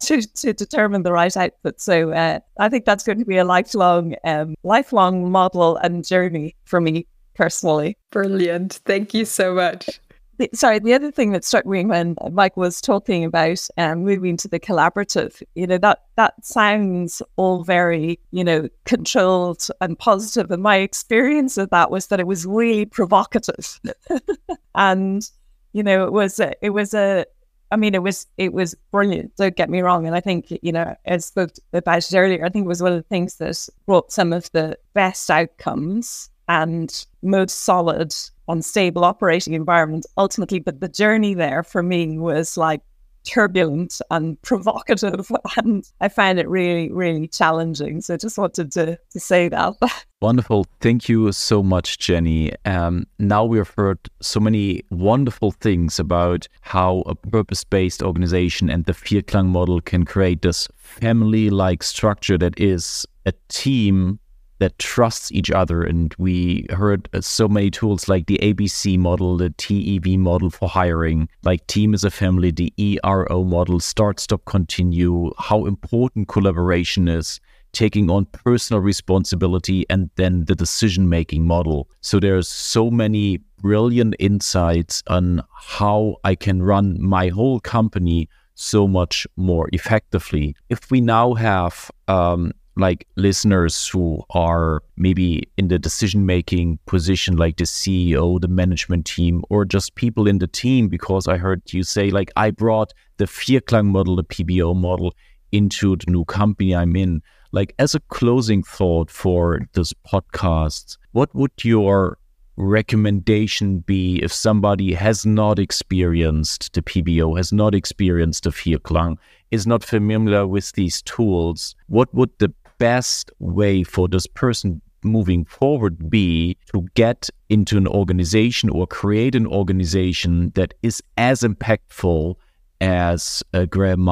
[0.00, 1.80] to, to determine the right output.
[1.80, 6.54] So uh, I think that's going to be a lifelong, um, lifelong model and journey
[6.64, 7.98] for me personally.
[8.10, 8.74] Brilliant.
[8.84, 10.00] Thank you so much.
[10.38, 14.36] The, sorry, the other thing that struck me when Mike was talking about um, moving
[14.38, 20.50] to the collaborative, you know, that that sounds all very, you know, controlled and positive.
[20.50, 23.80] And my experience of that was that it was really provocative.
[24.74, 25.30] and,
[25.72, 27.26] you know, it was a, it was a
[27.74, 29.34] I mean, it was it was brilliant.
[29.34, 32.48] Don't get me wrong, and I think you know, as spoke about it earlier, I
[32.48, 37.04] think it was one of the things that brought some of the best outcomes and
[37.22, 38.14] most solid,
[38.48, 40.58] unstable operating environment ultimately.
[40.58, 42.80] But the journey there for me was like
[43.24, 48.00] turbulent and provocative and I found it really, really challenging.
[48.00, 49.74] So I just wanted to, to say that.
[50.22, 50.66] Wonderful.
[50.80, 52.52] Thank you so much, Jenny.
[52.64, 58.86] Um, now we've heard so many wonderful things about how a purpose based organization and
[58.86, 64.18] the Vierklang model can create this family like structure that is a team
[64.58, 65.82] that trusts each other.
[65.82, 70.68] And we heard uh, so many tools like the ABC model, the TEV model for
[70.68, 77.08] hiring, like team as a family, the ERO model, start, stop, continue, how important collaboration
[77.08, 77.40] is
[77.72, 81.88] taking on personal responsibility and then the decision making model.
[82.00, 88.86] So there's so many brilliant insights on how I can run my whole company so
[88.86, 90.54] much more effectively.
[90.68, 97.36] If we now have um, like listeners who are maybe in the decision making position
[97.36, 101.62] like the CEO, the management team, or just people in the team because I heard
[101.72, 105.14] you say like I brought the Vierklang model, the PBO model
[105.52, 107.22] into the new company I'm in.
[107.52, 112.18] Like as a closing thought for this podcast, what would your
[112.56, 119.16] recommendation be if somebody has not experienced the PBO, has not experienced the Vierklang,
[119.50, 121.76] is not familiar with these tools?
[121.86, 122.52] What would the
[122.84, 129.34] best way for this person moving forward be to get into an organization or create
[129.34, 132.34] an organization that is as impactful
[132.82, 134.06] as uh, Graham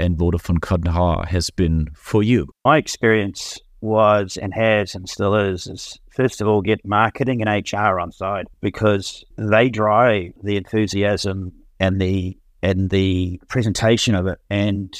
[0.00, 2.48] and Vodafone Qatar has been for you?
[2.64, 7.72] My experience was and has and still is is first of all get marketing and
[7.72, 14.38] HR on side because they drive the enthusiasm and the and the presentation of it
[14.50, 14.92] and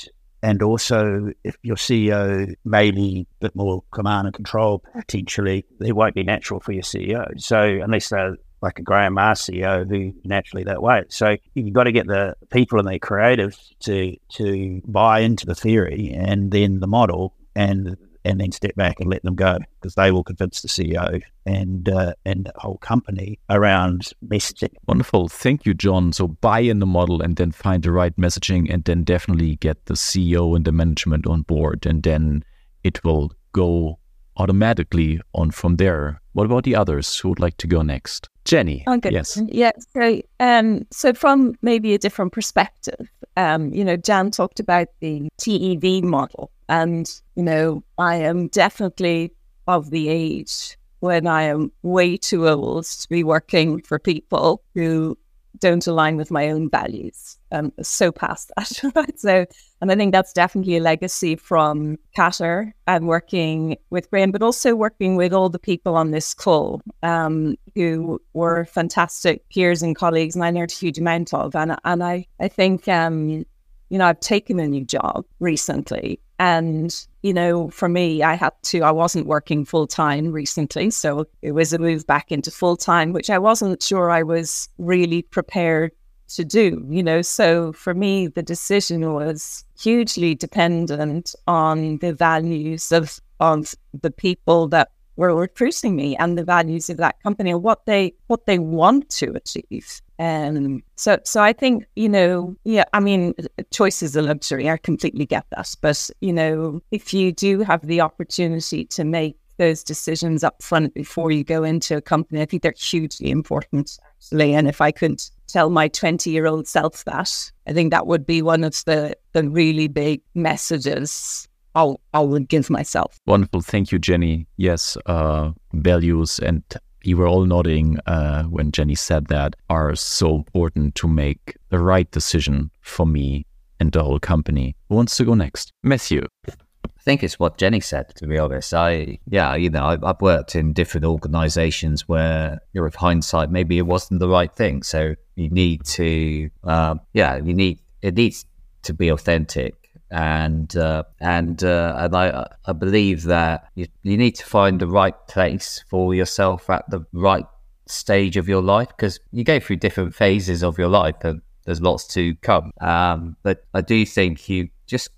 [0.43, 5.95] and also if your CEO may be a bit more command and control potentially it
[5.95, 10.13] won't be natural for your CEO so unless they're like a Graham Maher CEO who
[10.25, 11.05] naturally that way.
[11.09, 15.55] So you've got to get the people and the creatives to to buy into the
[15.55, 19.95] theory and then the model and and then step back and let them go because
[19.95, 24.75] they will convince the CEO and uh, and the whole company around messaging.
[24.87, 26.13] Wonderful, thank you, John.
[26.13, 29.87] So buy in the model and then find the right messaging, and then definitely get
[29.87, 32.45] the CEO and the management on board, and then
[32.85, 33.99] it will go
[34.39, 36.21] automatically on from there.
[36.33, 38.29] What about the others who would like to go next?
[38.45, 38.85] Jenny.
[38.89, 39.11] Okay.
[39.11, 39.41] Yes.
[39.47, 39.73] Yeah.
[39.93, 45.29] So, um, so from maybe a different perspective, um, you know, Jan talked about the
[45.39, 49.33] TEV model, and you know, I am definitely
[49.67, 55.17] of the age when I am way too old to be working for people who
[55.59, 57.39] don't align with my own values.
[57.51, 59.19] Um, so past that, right?
[59.19, 59.47] So,
[59.81, 64.75] and I think that's definitely a legacy from Qatar and working with Graham, but also
[64.75, 70.35] working with all the people on this call um, who were fantastic peers and colleagues,
[70.35, 71.55] and I learned a huge amount of.
[71.55, 73.45] And and I I think um,
[73.89, 78.53] you know I've taken a new job recently, and you know for me I had
[78.65, 82.77] to I wasn't working full time recently, so it was a move back into full
[82.77, 85.93] time, which I wasn't sure I was really prepared
[86.29, 87.23] to do, you know.
[87.23, 94.69] So for me, the decision was hugely dependent on the values of of the people
[94.69, 98.59] that were recruiting me and the values of that company and what they what they
[98.59, 100.01] want to achieve.
[100.21, 103.35] Um, so so I think you know, yeah, I mean,
[103.71, 104.71] choice is a luxury.
[104.71, 109.37] I completely get that, but you know, if you do have the opportunity to make
[109.59, 113.99] those decisions up front before you go into a company, I think they're hugely important
[114.07, 114.55] actually.
[114.55, 118.25] And if I could tell my 20 year old self that, I think that would
[118.25, 121.48] be one of the, the really big messages
[121.79, 123.21] I'll, I would give myself.
[123.27, 123.61] Wonderful.
[123.61, 124.49] Thank you, Jenny.
[124.57, 126.65] Yes, uh, values and
[127.05, 131.79] you were all nodding uh, when Jenny said that are so important to make the
[131.79, 133.47] right decision for me
[133.79, 134.75] and the whole company.
[134.89, 135.73] Who wants to go next?
[135.85, 136.27] Matthew.
[136.49, 138.75] I think it's what Jenny said, to be honest.
[138.75, 143.53] I, yeah, you know, I've, I've worked in different organizations where, you know, with hindsight,
[143.53, 144.83] maybe it wasn't the right thing.
[144.83, 148.45] So you need to, um, yeah, you need, it needs
[148.83, 149.77] to be authentic.
[150.11, 154.87] And, uh, and, uh, and I, I believe that you, you need to find the
[154.87, 157.45] right place for yourself at the right
[157.87, 161.81] stage of your life because you go through different phases of your life and there's
[161.81, 162.73] lots to come.
[162.81, 165.11] Um, but I do think you just,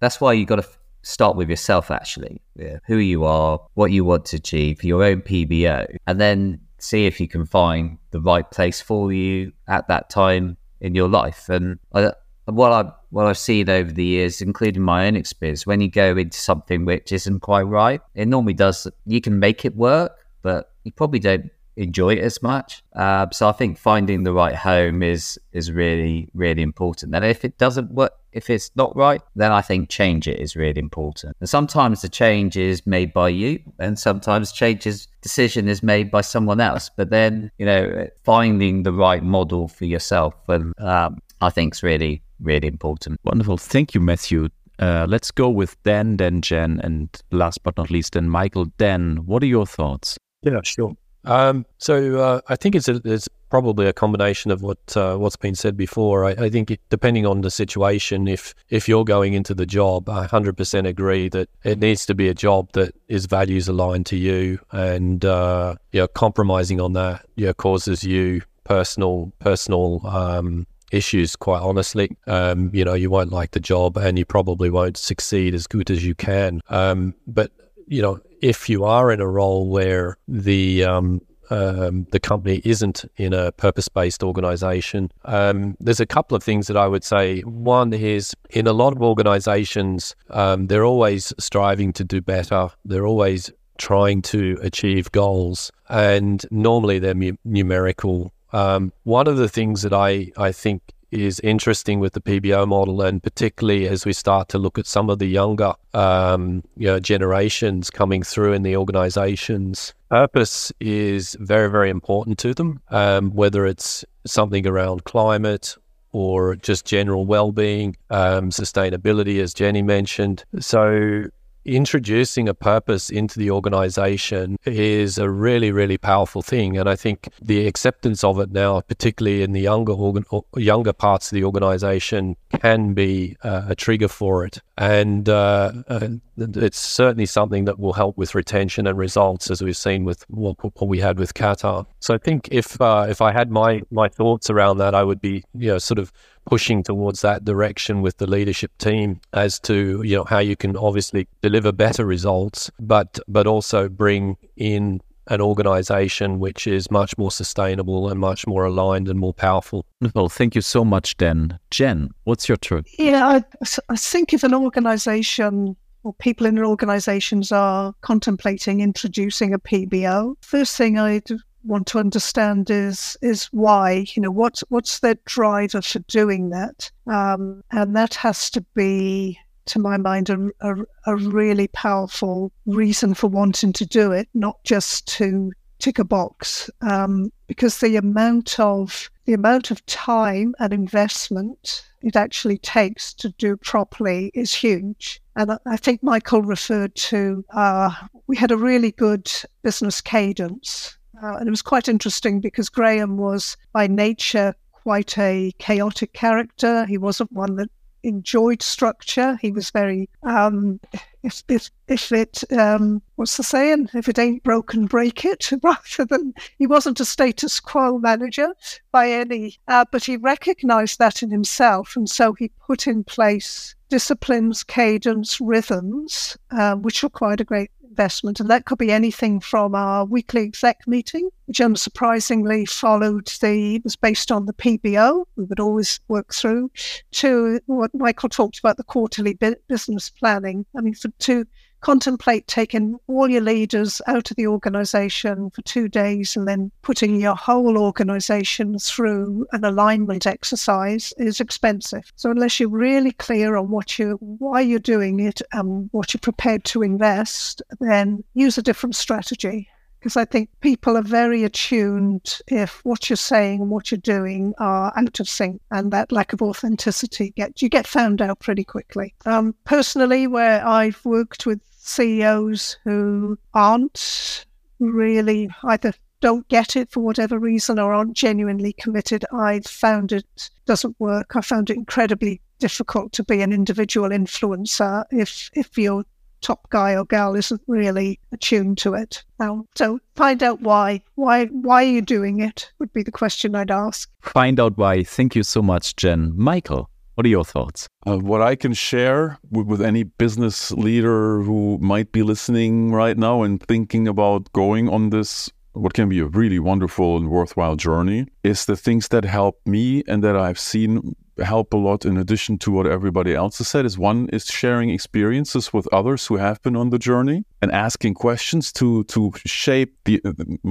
[0.00, 0.68] that's why you got to
[1.04, 2.78] start with yourself actually yeah.
[2.86, 7.20] who you are what you want to achieve your own pbo and then see if
[7.20, 11.78] you can find the right place for you at that time in your life and
[11.94, 12.12] I,
[12.46, 16.16] what I what I've seen over the years, including my own experience, when you go
[16.16, 18.86] into something which isn't quite right, it normally does.
[19.06, 22.82] You can make it work, but you probably don't enjoy it as much.
[22.94, 27.14] Uh, so I think finding the right home is is really really important.
[27.14, 30.56] And if it doesn't work, if it's not right, then I think change it is
[30.56, 31.36] really important.
[31.40, 36.20] And sometimes the change is made by you, and sometimes changes decision is made by
[36.20, 36.90] someone else.
[36.96, 41.82] But then you know finding the right model for yourself, and um, I think is
[41.82, 43.20] really really important.
[43.24, 44.48] Wonderful, thank you, Matthew.
[44.78, 48.66] Uh, let's go with Dan, then Jen, and last but not least, then Michael.
[48.76, 50.18] Dan, what are your thoughts?
[50.42, 50.96] Yeah, sure.
[51.24, 55.36] Um, so uh, I think it's, a, it's probably a combination of what uh, what's
[55.36, 56.24] been said before.
[56.24, 60.08] I, I think it, depending on the situation, if if you're going into the job,
[60.08, 64.06] I hundred percent agree that it needs to be a job that is values aligned
[64.06, 70.06] to you, and uh, you know, compromising on that, you know, causes you personal personal
[70.06, 72.16] um, issues, quite honestly.
[72.26, 75.90] Um, you know, you won't like the job and you probably won't succeed as good
[75.90, 76.60] as you can.
[76.68, 77.50] Um, but,
[77.86, 81.20] you know, if you are in a role where the um,
[81.50, 85.10] um, the company isn't in a purpose based organization.
[85.24, 87.40] Um, there's a couple of things that I would say.
[87.40, 93.06] One is in a lot of organizations, um, they're always striving to do better, they're
[93.06, 98.32] always trying to achieve goals, and normally they're mu- numerical.
[98.54, 100.80] Um, one of the things that I, I think
[101.10, 105.10] is interesting with the PBO model, and particularly as we start to look at some
[105.10, 109.92] of the younger um, you know, generations coming through in the organizations.
[110.08, 115.76] Purpose is very, very important to them, um, whether it's something around climate
[116.12, 120.44] or just general well being, um, sustainability, as Jenny mentioned.
[120.60, 121.24] So
[121.64, 126.76] introducing a purpose into the organization is a really, really powerful thing.
[126.76, 130.24] And I think the acceptance of it now, particularly in the younger organ,
[130.56, 134.60] younger parts of the organization, can be uh, a trigger for it.
[134.76, 139.76] And uh, uh, it's certainly something that will help with retention and results, as we've
[139.76, 141.86] seen with what, what we had with Qatar.
[142.00, 145.20] So I think if uh, if I had my my thoughts around that, I would
[145.20, 146.12] be you know sort of
[146.46, 150.76] pushing towards that direction with the leadership team as to you know how you can
[150.76, 157.30] obviously deliver better results, but but also bring in an organization which is much more
[157.30, 159.86] sustainable and much more aligned and more powerful.
[160.14, 161.58] Well, thank you so much, Dan.
[161.70, 162.84] Jen, what's your turn?
[162.98, 163.44] Yeah, I,
[163.88, 170.76] I think if an organization or people in organizations are contemplating introducing a PBO, first
[170.76, 171.30] thing I'd
[171.64, 176.90] want to understand is is why you know what's what's their driver for doing that?
[177.06, 180.74] Um, and that has to be to my mind a, a,
[181.06, 186.68] a, really powerful reason for wanting to do it not just to tick a box.
[186.82, 193.30] Um, because the amount of the amount of time and investment it actually takes to
[193.30, 195.22] do properly is huge.
[195.36, 197.90] And I think Michael referred to uh,
[198.26, 199.30] we had a really good
[199.62, 205.52] business cadence uh, and it was quite interesting because Graham was by nature quite a
[205.58, 206.84] chaotic character.
[206.84, 207.70] He wasn't one that
[208.04, 209.38] enjoyed structure.
[209.40, 210.78] He was very, um,
[211.22, 213.88] if, if, if it, um, what's the saying?
[213.94, 218.54] If it ain't broken, break it, rather than he wasn't a status quo manager
[218.92, 221.96] by any, uh, but he recognized that in himself.
[221.96, 228.40] And so he put in place disciplines, cadence, rhythms, uh, which required a great investment.
[228.40, 233.96] And that could be anything from our weekly exec meeting, which unsurprisingly followed the, was
[233.96, 236.70] based on the PBO, we would always work through,
[237.12, 239.38] to what Michael talked about, the quarterly
[239.68, 240.66] business planning.
[240.76, 241.46] I mean, for two,
[241.84, 247.20] contemplate taking all your leaders out of the organization for two days and then putting
[247.20, 252.10] your whole organization through an alignment exercise is expensive.
[252.16, 256.20] So unless you're really clear on what you why you're doing it and what you're
[256.20, 259.68] prepared to invest, then use a different strategy
[260.04, 264.52] because I think people are very attuned if what you're saying and what you're doing
[264.58, 268.64] are out of sync, and that lack of authenticity get you get found out pretty
[268.64, 269.14] quickly.
[269.24, 274.46] Um, personally, where I've worked with CEOs who aren't
[274.78, 280.50] really either don't get it for whatever reason or aren't genuinely committed, I've found it
[280.64, 281.36] doesn't work.
[281.36, 286.04] I found it incredibly difficult to be an individual influencer if if your
[286.40, 289.22] top guy or gal isn't really attuned to it.
[289.38, 291.02] Now, so find out why.
[291.16, 292.72] Why why are you doing it?
[292.78, 294.10] Would be the question I'd ask.
[294.22, 295.02] Find out why.
[295.04, 296.32] Thank you so much, Jen.
[296.36, 296.88] Michael.
[297.14, 297.88] What are your thoughts?
[298.04, 303.16] Uh, what I can share with, with, any business leader who might be listening right
[303.16, 307.76] now and thinking about going on this, what can be a really wonderful and worthwhile
[307.76, 312.16] journey, is the things that help me and that I've seen help a lot in
[312.16, 316.36] addition to what everybody else has said is one is sharing experiences with others who
[316.36, 320.20] have been on the journey and asking questions to to shape the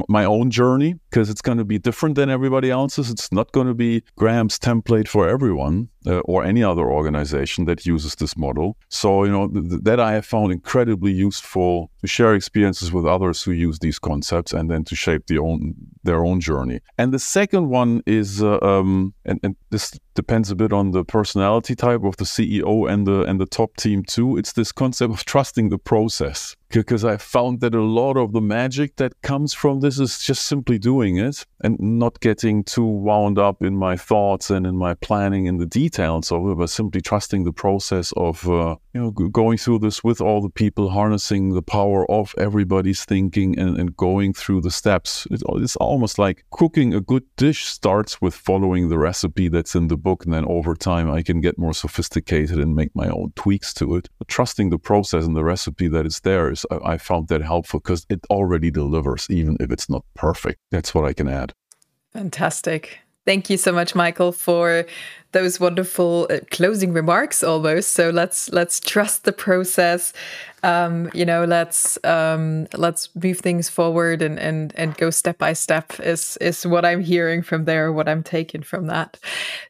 [0.07, 3.09] my own journey because it's going to be different than everybody else's.
[3.09, 7.85] It's not going to be Graham's template for everyone uh, or any other organization that
[7.85, 8.77] uses this model.
[8.89, 13.41] So you know th- that I have found incredibly useful to share experiences with others
[13.41, 15.73] who use these concepts and then to shape the own
[16.03, 16.79] their own journey.
[16.99, 21.03] And the second one is uh, um, and, and this depends a bit on the
[21.03, 24.37] personality type of the CEO and the and the top team too.
[24.37, 28.41] It's this concept of trusting the process because I found that a lot of the
[28.41, 33.37] magic that comes from this is just simply doing it and not getting too wound
[33.37, 37.01] up in my thoughts and in my planning and the details of it, but simply
[37.01, 41.53] trusting the process of uh, you know going through this with all the people, harnessing
[41.53, 45.27] the power of everybody's thinking and, and going through the steps.
[45.31, 49.97] It's almost like cooking a good dish starts with following the recipe that's in the
[49.97, 53.73] book, and then over time I can get more sophisticated and make my own tweaks
[53.75, 54.09] to it.
[54.19, 57.41] But trusting the process and the recipe that is there is I, I found that
[57.41, 60.59] helpful because it already delivers, even if it's not perfect.
[60.69, 61.53] That's what I can add.
[62.11, 62.99] Fantastic.
[63.25, 64.85] Thank you so much, Michael, for
[65.33, 67.91] those wonderful uh, closing remarks almost.
[67.91, 70.13] So let's let's trust the process.
[70.63, 75.51] Um, you know let's um, let's move things forward and and and go step by
[75.51, 79.19] step is is what i'm hearing from there what i'm taking from that.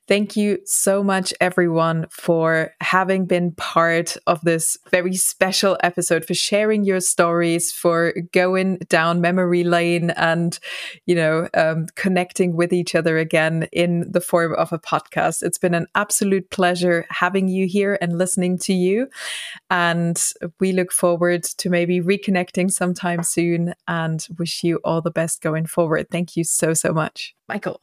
[0.07, 6.35] Thank you so much everyone for having been part of this very special episode for
[6.35, 10.59] sharing your stories for going down memory lane and
[11.07, 15.41] you know um, connecting with each other again in the form of a podcast.
[15.41, 19.07] It's been an absolute pleasure having you here and listening to you.
[19.69, 20.21] And
[20.59, 25.65] we look forward to maybe reconnecting sometime soon and wish you all the best going
[25.65, 26.07] forward.
[26.11, 27.35] Thank you so, so much.
[27.47, 27.79] Michael.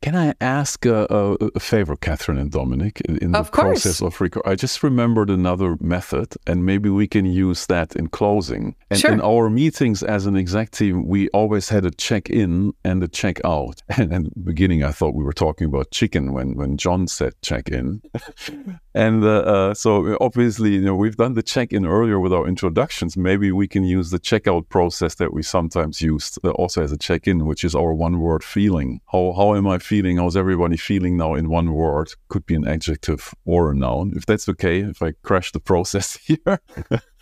[0.00, 1.06] Can I ask a,
[1.54, 3.00] a, favor, Catherine and Dominic?
[3.02, 7.26] In the of process of record, I just remembered another method, and maybe we can
[7.26, 8.76] use that in closing.
[8.90, 9.12] And sure.
[9.12, 13.08] in our meetings as an exec team, we always had a check in and a
[13.08, 13.82] check out.
[13.98, 17.34] And in the beginning, I thought we were talking about chicken when when John said
[17.42, 18.00] check in.
[18.98, 22.48] and uh, uh, so obviously, you know, we've done the check in earlier with our
[22.48, 23.16] introductions.
[23.16, 26.98] Maybe we can use the checkout process that we sometimes used uh, also as a
[26.98, 29.00] check in, which is our one word feeling.
[29.12, 29.78] How how am I?
[29.78, 30.16] feeling?
[30.16, 32.08] How's everybody feeling now in one word?
[32.28, 34.12] Could be an adjective or a noun.
[34.16, 36.60] If that's okay, if I crash the process here,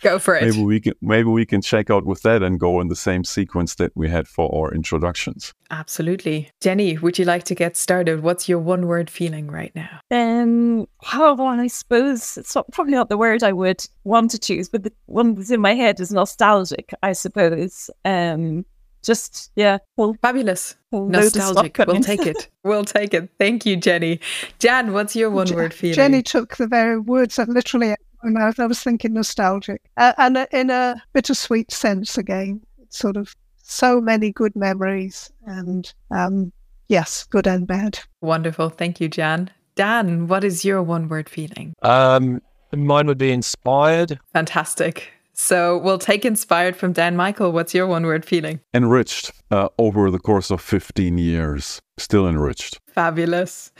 [0.01, 0.43] go for it.
[0.43, 3.23] Maybe we can maybe we can check out with that and go in the same
[3.23, 5.53] sequence that we had for our introductions.
[5.71, 6.97] Absolutely, Jenny.
[6.97, 8.23] Would you like to get started?
[8.23, 9.99] What's your one word feeling right now?
[10.11, 14.69] Um, how I suppose it's not, probably not the word I would want to choose,
[14.69, 16.93] but the one that's in my head is nostalgic.
[17.03, 17.89] I suppose.
[18.05, 18.65] Um,
[19.03, 24.19] just yeah well, fabulous nostalgic we'll take it we'll take it thank you jenny
[24.59, 27.95] jan what's your one word feeling jenny took the very words that literally
[28.27, 32.61] out my mouth i was thinking nostalgic uh, and uh, in a bittersweet sense again
[32.89, 36.51] sort of so many good memories and um,
[36.87, 41.73] yes good and bad wonderful thank you jan dan what is your one word feeling
[41.81, 42.41] um
[42.75, 47.51] mine would be inspired fantastic so we'll take inspired from Dan Michael.
[47.51, 48.59] What's your one word feeling?
[48.73, 51.79] Enriched uh, over the course of 15 years.
[51.99, 52.79] Still enriched.
[52.87, 53.71] Fabulous.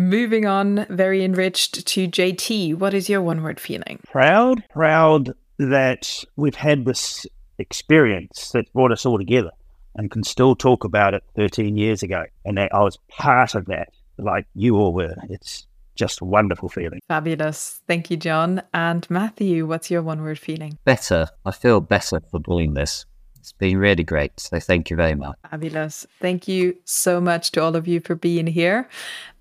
[0.00, 2.74] Moving on, very enriched to JT.
[2.74, 4.00] What is your one word feeling?
[4.10, 4.64] Proud.
[4.70, 7.26] Proud that we've had this
[7.58, 9.50] experience that brought us all together
[9.96, 12.24] and can still talk about it 13 years ago.
[12.46, 15.16] And that I was part of that, like you all were.
[15.28, 15.66] It's
[15.96, 17.00] just a wonderful feeling.
[17.06, 17.82] Fabulous.
[17.86, 18.62] Thank you, John.
[18.72, 20.78] And Matthew, what's your one word feeling?
[20.86, 21.28] Better.
[21.44, 23.04] I feel better for doing this.
[23.40, 24.38] It's been really great.
[24.38, 25.34] So thank you very much.
[25.50, 26.06] Fabulous.
[26.20, 28.86] Thank you so much to all of you for being here.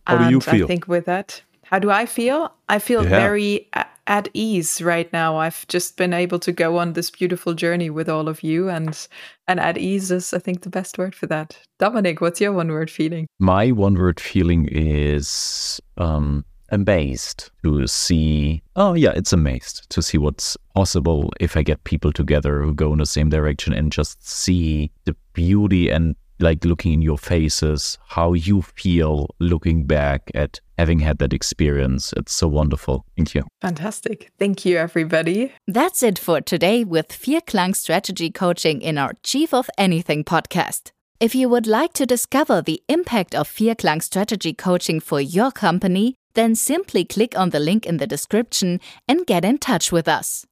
[0.07, 0.65] How and do you feel?
[0.65, 2.51] I think with that, how do I feel?
[2.67, 3.09] I feel Yeah.
[3.09, 3.67] very
[4.07, 5.37] at ease right now.
[5.37, 9.07] I've just been able to go on this beautiful journey with all of you, and
[9.47, 11.57] and at ease is, I think, the best word for that.
[11.77, 13.27] Dominic, what's your one word feeling?
[13.39, 18.63] My one word feeling is um, amazed to see.
[18.75, 22.91] Oh, yeah, it's amazed to see what's possible if I get people together who go
[22.93, 27.97] in the same direction and just see the beauty and like looking in your faces,
[28.07, 32.13] how you feel looking back at having had that experience.
[32.15, 33.05] It's so wonderful.
[33.17, 33.43] Thank you.
[33.61, 34.31] Fantastic.
[34.39, 35.53] Thank you, everybody.
[35.67, 40.91] That's it for today with Vierklang Strategy Coaching in our Chief of Anything podcast.
[41.19, 46.15] If you would like to discover the impact of Vierklang Strategy Coaching for your company,
[46.33, 50.45] then simply click on the link in the description and get in touch with us.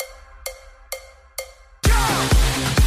[1.84, 2.87] Go!